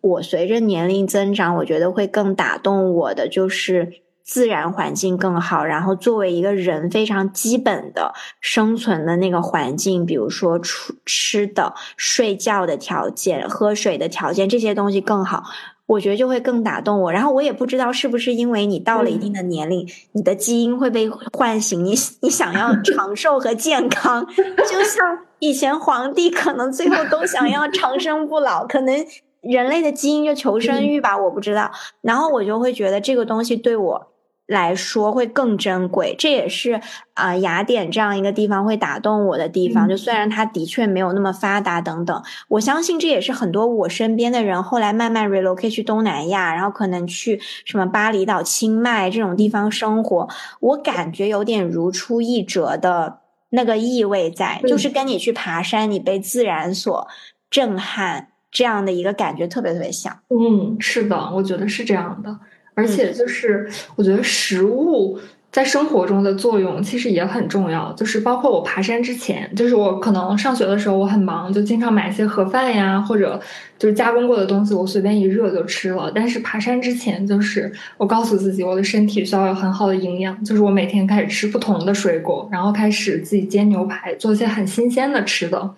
[0.00, 4.05] 我随着年龄增长，我觉得会更打动我的，就是。
[4.26, 15.44] 自然环境更好，然后作为一个人非常基本的生存的那个环境，比如说吃吃的、睡觉的条件、喝水的条件，这些东西更好，
[15.86, 17.12] 我觉得就会更打动我。
[17.12, 24.26] 然后我也不知道是不是因为你到了一定的年龄，你的基因会被唤醒，你你想要长寿和健康，
[24.68, 29.06] 就像以前皇帝可能最后都想要长生不老，可能
[29.40, 31.70] 人类的基因就求生欲吧，我不知道。
[32.00, 34.08] 然后我就会觉得这个东西对我。
[34.46, 36.80] 来说会更珍贵，这也是
[37.14, 39.88] 啊雅典这样一个地方会打动我的地方。
[39.88, 50.28] 就虽然它的确没有那么发达等等，我相信这也是很多我身边的人后来慢慢 relocate 去东南亚，然后可能去什么巴厘岛、清迈这种地方生活，
[50.60, 53.18] 我感觉有点如出一辙的
[53.50, 57.08] 那个意味在，就是跟你去爬山，你被自然所
[57.50, 60.16] 震撼这样的一个感觉特别特别像。
[60.28, 62.38] 嗯，是的，我觉得是这样的。
[62.76, 65.18] 而且就是，我觉得食物
[65.56, 73.40] 在生活中的作用其实也很重要，就是包括我爬山之前，就是我可能上学的时候我很忙，就经常买一些盒饭呀，或者
[73.78, 76.12] 就是加工过的东西，我随便一热就吃了。
[76.14, 85.70] 但是爬山之前，就是我告诉自己，我的身体需要有很好的营养，就是我每天开始吃不同的水果，然后开始自己煎牛排，做一些很新鲜的吃的。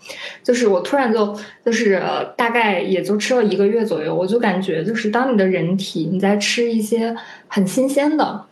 [0.43, 1.33] 就是我突然就
[1.64, 2.03] 就是
[2.37, 7.14] 大概也就吃了一个月左右，我就感觉就是当你的人体你在吃一些
[7.47, 8.45] 很新鲜的。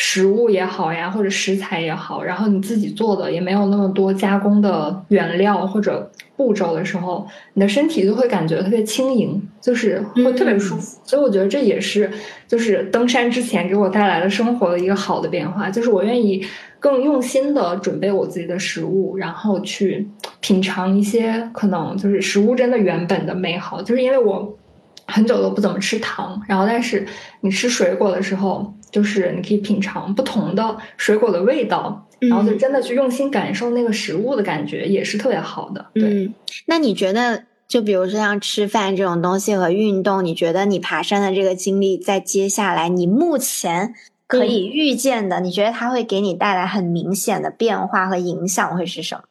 [0.00, 11.00] 食物也好呀，或者食材也好，然后你自己做的也没有那么多加工的原料或者步骤的时候，你的身体就会感觉特别轻盈，就是会特别舒服。
[11.02, 12.08] 所以我觉得这也是
[12.46, 16.46] 就是登山之前给我带来的生活的一个好的变化，就是我愿意
[16.78, 23.82] 更用心的准备我自己的食物，然后去品尝一些可能就是食物真的原本的美好。
[23.82, 24.56] 就是因为我
[25.06, 27.04] 很久都不怎么吃糖，然后但是
[27.40, 28.72] 你吃水果的时候。
[28.90, 35.86] 就是你可以品尝不同的水果的味道，然后就真的去用心感受那个食物的感觉，也是特别好的。
[35.94, 36.30] 对，
[36.66, 43.94] 那你觉得，就比如说像吃饭这种东西和运动，你觉得你爬山的这个经历，在接下来你目前
[44.26, 49.22] 可以预见的，你觉得它会给你带来很明显的变化和影响会是什么？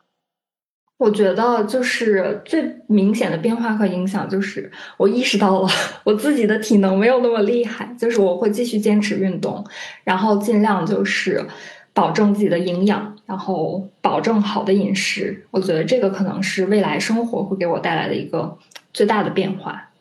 [0.97, 5.69] 我觉得就是最明显的变化和影响，就是我意识到了
[6.03, 9.63] 我自己的体能没有那么厉害，就是我会继续坚持运动，
[10.03, 11.45] 然后尽量就是
[11.93, 15.45] 保证自己的营养，然后保证好的饮食。
[15.51, 18.57] 我觉得这个可能是未来生活会给我带来的一个
[18.91, 19.91] 最大的变化。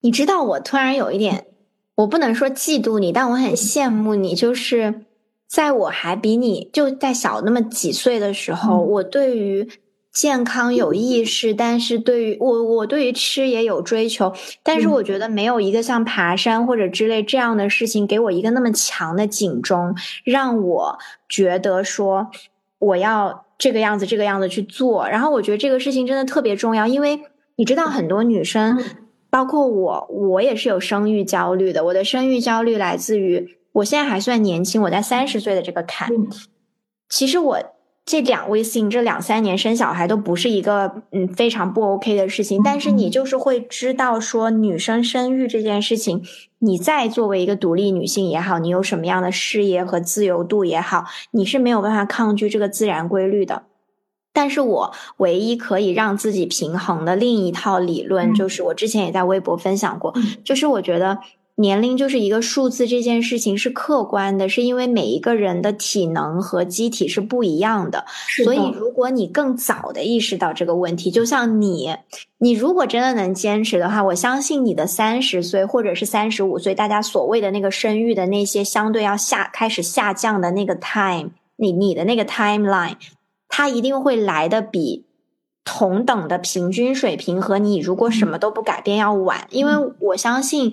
[0.00, 1.44] 你知道，我突然有一点，
[1.96, 5.02] 我不能说嫉妒你，但我很羡慕你，就是
[5.46, 9.68] 在我还比你就在小那么几岁的时候，我对于。
[10.12, 14.32] 健康有意识，但是对于我，我对于吃也有追求，
[14.62, 19.94] 但是我觉得没有一个像爬山或者之类这样的事情给我一个那么强的警钟，
[20.24, 20.98] 让我
[21.28, 22.28] 觉得说
[22.80, 25.08] 我要这个样子这个样子去做。
[25.08, 27.20] 然后我觉得这个事情真的特别重要，因为
[27.54, 28.82] 你知道很多女生，
[29.30, 31.84] 包括我，我也是有生育焦虑的。
[31.84, 36.10] 我的生育焦虑来自于我现在还算年轻，我在三十岁的这个坎，
[37.08, 37.58] 其实我。
[38.10, 46.20] 这两位性这两三年生小孩都不是一个嗯非常不 OK 的事情，但是你就是会知道说女生生育这件事情，
[46.58, 53.62] 你再作为一个独立女性也好，你有什么样的事业和自由度也好，你是没有办法抗拒这个自然规律的。
[54.32, 61.20] 但是我唯一可以让自己平衡的另一套理论，就是我之前也在微博分享过，就是我觉得。
[61.60, 68.04] 年龄就是一个数字，这件事情是客观的，是因为每一个人的体能和机体是不一样的。
[68.42, 71.94] 所以，如果你更早的意识到这个问题，就像你，
[72.38, 82.94] 你如果真的能坚持的话，我相信你的三十岁或者是三十五岁，大家所谓的那个生育的那些相对要下开始下降的那个 time，你你的那个 timeline，
[83.48, 85.04] 它一定会来的比
[85.64, 90.72] 同等的平均水平和你如果什么都不改变要晚，因为我相信。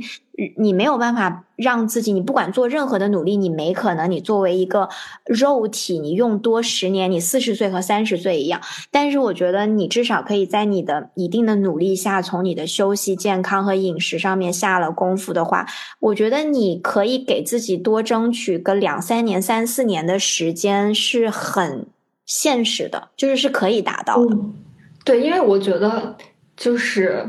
[0.55, 4.11] 你没有办法让自己，你不管做任何的努力，你没可能。
[4.11, 4.87] 你作为一个
[5.25, 8.61] 肉体，你用多十年，你四十岁和三十岁一样。
[8.91, 15.65] 但是我觉得你至少可以在你的一定的努力下，从你的休息、健康和饮食上面下了功夫的话，
[15.99, 21.87] 我觉得你可以给自己多争取个两三年、三四年的时间，是很
[22.27, 24.37] 现实的，就是是可以达到的。
[25.07, 26.17] 对，因为我觉得
[26.57, 27.25] 就是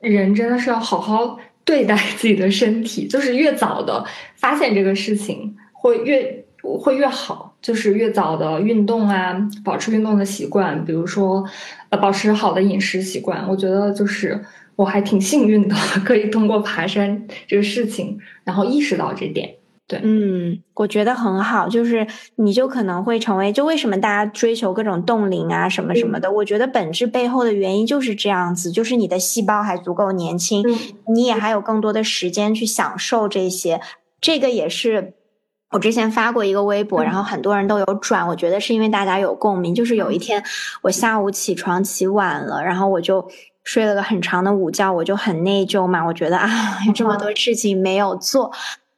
[0.00, 1.38] 人真的是要好好。
[1.64, 7.54] 对待自己的身体，就是越早的发现这个事情，会越会越好。
[7.62, 11.44] 就是越早的运动啊，保持运动的习惯，比如说
[11.90, 13.48] 呃，保持好的饮食习惯。
[13.48, 14.44] 我觉得就是
[14.74, 19.54] 我还挺幸运的， 可以通过爬山这个事情，然后意识到这点。
[19.92, 30.64] 对，嗯，我觉得很好，就是你就可能会成为，就为什么大家追求各种冻龄啊什么什么的，我觉得本质背后的原因就是这样子，就是你的细胞还足够年轻，
[31.14, 33.82] 你也还有更多的时间去享受这些。
[34.18, 35.12] 这个也是
[35.72, 39.74] 我之前发过一个微博，然后很多人都有转，我觉得是因为大家有共鸣。
[39.74, 40.42] 就是有一天
[40.80, 43.28] 我下午起床起晚了，然后我就
[43.62, 46.48] 睡了个很长的午觉，我就很内疚嘛，我觉得啊，
[46.86, 48.50] 有这么多事情没有做。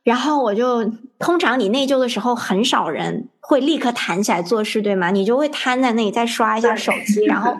[0.04, 0.84] 然后我就，
[1.18, 5.10] 通常你内疚的时候，很少人会立刻弹起来做事，对吗？
[5.10, 7.56] 你就会瘫在那里，再刷一下手机，然后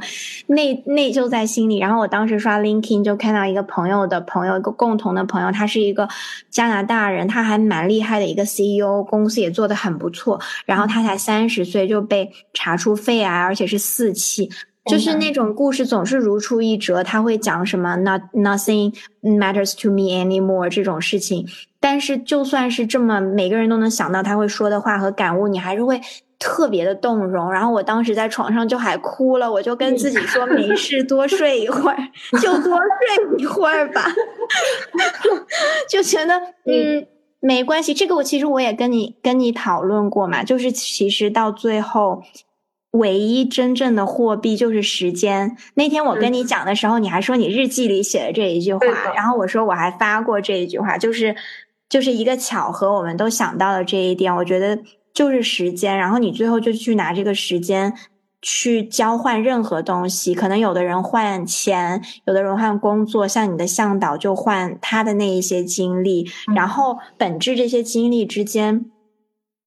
[0.49, 1.79] 内内疚在心里。
[1.79, 6.07] 然后我当时刷 LinkedIn 就看到一个朋友的朋友，一个共同的朋友，他是一个
[6.51, 10.39] 加拿大人，他还蛮厉害的一个 CEO，公司也做得很不错。
[10.67, 14.51] 然后他才三十岁就被查出肺癌，而且是四期。
[14.85, 21.47] 就是那种故事总是如出一辙，他会讲什么 “not nothing matters to me anymore” 这种事情。
[21.81, 26.01] 但是就算是这么每个人都能想到他会说的话和感悟，你还是会
[26.39, 27.53] 特别的动容。
[27.53, 31.99] 然后我当时在床上就还哭了，我就跟自己说没事，多睡一会儿，
[32.43, 34.07] 就多睡一会儿吧，
[35.89, 36.35] 就觉得
[36.67, 37.07] 嗯。
[37.41, 42.23] 没关系，这个我其实我也跟你跟你讨论过嘛，就是其实到最后，
[42.95, 45.57] 唯一真正的货币就是时间。
[45.75, 48.81] 那天我跟你讲的时候，你还说你日记里写的这一句话，
[49.15, 51.37] 然后我说我还发过这一句话，就是
[51.89, 54.35] 就是一个巧合，我们都想到了这一点。
[54.35, 54.77] 我觉得
[55.13, 57.95] 就是时间，然后你最后就去拿这个时间。
[58.47, 68.85] 去交换任何东西，可能有的人换钱，有的人换工作，像你的向导就换他的那一些经历，然后本质这些经历之间，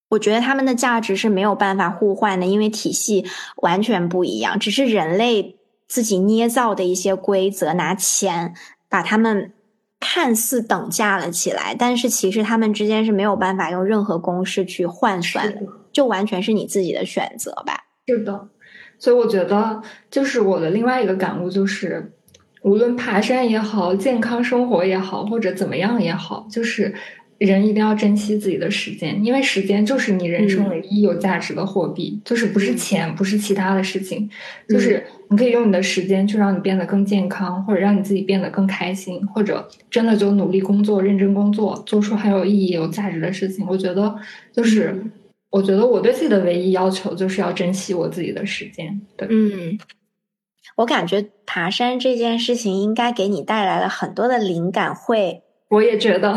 [0.10, 3.26] 我觉得他们的价值是没有办法互换的，因为体系
[3.58, 8.54] 完全不一样，只是人类自己捏造的一些规则，拿钱
[8.90, 9.54] 把他们
[10.00, 17.86] 看似等价了起来，但是其实他们之间是没有办法用任何公式去换算的，就完全是你自己的选择吧。
[18.06, 18.48] 是的。
[19.00, 22.14] 所以我觉得，就是我的另外一个感悟就是，
[22.64, 26.96] 无论爬山也好，健康生活也好，或者怎么样也好，就是
[27.40, 34.30] 人一定要珍惜自己的时间，因为时间就是你人生唯一有价值的货币，就是不是钱，不是其他的事情，
[34.70, 43.66] 就是你可以用你的时间去让你变得更健康，或者让你自己变得更开心，或者真的就努力工作、认真工作，做出很有意义、有价值的事情。
[43.68, 44.16] 我觉得
[44.54, 45.04] 就是。
[45.50, 49.00] 我觉得我对自己的唯一要求就是要珍惜我自己的时间。
[49.16, 49.80] 对，嗯，
[50.76, 56.36] 我感觉爬山这件事情应该给你带来了很多的灵感，会，我也觉得，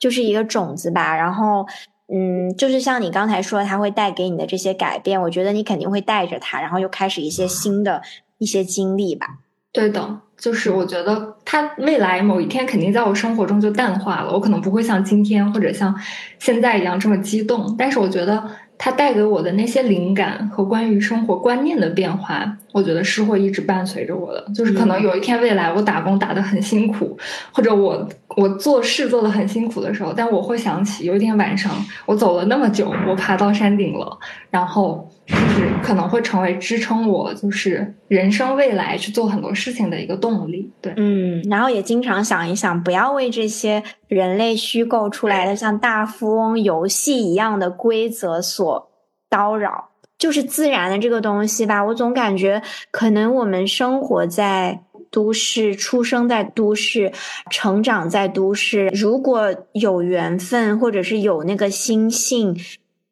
[0.00, 1.14] 就是一个种子吧。
[1.16, 1.64] 然后，
[2.12, 8.02] 嗯，就是像你刚才说，它会带给你的这些改变，我觉得你肯定会带着它，然后又开始一些新的
[8.38, 9.38] 一些经历吧。
[9.70, 10.22] 对的。
[10.40, 15.94] 就是我觉得它未来某一天肯定在我生活中就淡化了，我可能不会像今天或者像
[16.38, 18.42] 现在一样这么激动，但是我觉得
[18.78, 24.44] 它带给我的那些灵感和关于生活观念的变化，我觉得是会一直伴随着我的。
[24.54, 27.16] 就是可能有一天未来我打工打得很辛苦，
[27.52, 31.72] 或者我我做事做得很辛苦的时候，但我会想起有一天晚上
[32.06, 34.18] 我走了那么久，我爬到山顶了，
[34.50, 35.08] 然后。
[35.26, 40.68] 就是可能会成为支撑我，就是人生未来去做很多事情的一个动力。
[40.80, 48.90] 对，嗯，然后也经常想一想，不要为这些人类虚构出来的像大富翁游戏一样的规则所
[49.30, 49.89] 叨扰。
[50.20, 52.62] 就是自然的这个东西吧，我总感觉
[52.92, 57.10] 可能我们生活在都市，出生在都市，
[57.50, 62.56] 成长在都市，如果有缘分，或者是有那个心性，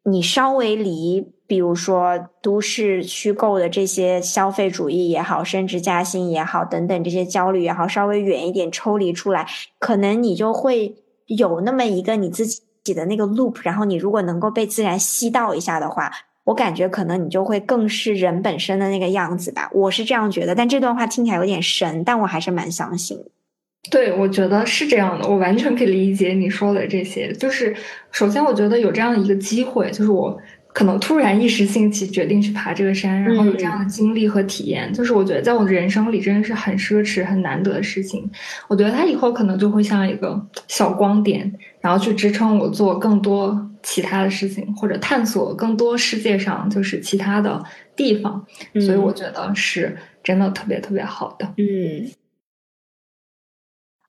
[0.04, 1.32] 你稍微离。
[1.48, 9.46] 比如说，都市虚构的这些消费主义也好，升职加薪也好，等等这些焦虑也好，稍微远一点抽离出来，
[9.78, 10.94] 可能你就会
[11.24, 13.60] 有那么一个你自己的那个 loop。
[13.62, 16.12] 然后你如果能够被自然吸到一下的话，
[16.48, 19.68] 我感觉可能你就会更是人本身的那个样子吧。
[19.70, 23.18] 我是这样觉得，但这段话听起来有点神，但我还是蛮相信。
[23.90, 27.30] 对，我觉得是这样的，我完全可以理解你说的这些。
[27.34, 27.76] 就是
[28.10, 30.40] 首先，我觉得有这样一个机会，就是我。
[30.70, 38.30] 可能突然一时兴起决定去爬这个山，然后有这样的经历和体验，就是我觉得在我的人生里真的是很奢侈、很难得的事情。
[38.68, 47.62] 我觉得它以后可能就会像一个小光点，然后去支撑我做更多其他的事情，或者探索更多世界上就是其他的
[47.94, 48.46] 地方。
[48.74, 51.46] 所以我觉得是真的特别特别好的。
[51.56, 52.10] 嗯，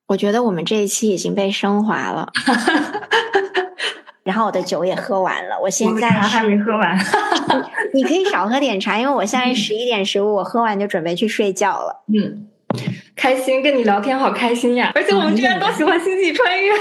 [0.07, 2.31] 我觉得我们这一期已经被升华了。
[4.23, 6.95] 然后我的酒也喝完了，我现在还没喝完。
[7.95, 12.03] 你可以少喝点茶，因为我现在十一点十五，我喝完就准备去睡觉了。
[12.13, 12.47] 嗯，
[13.15, 16.71] 开心跟你聊天好开心呀，而且我们居然都喜欢星际穿越。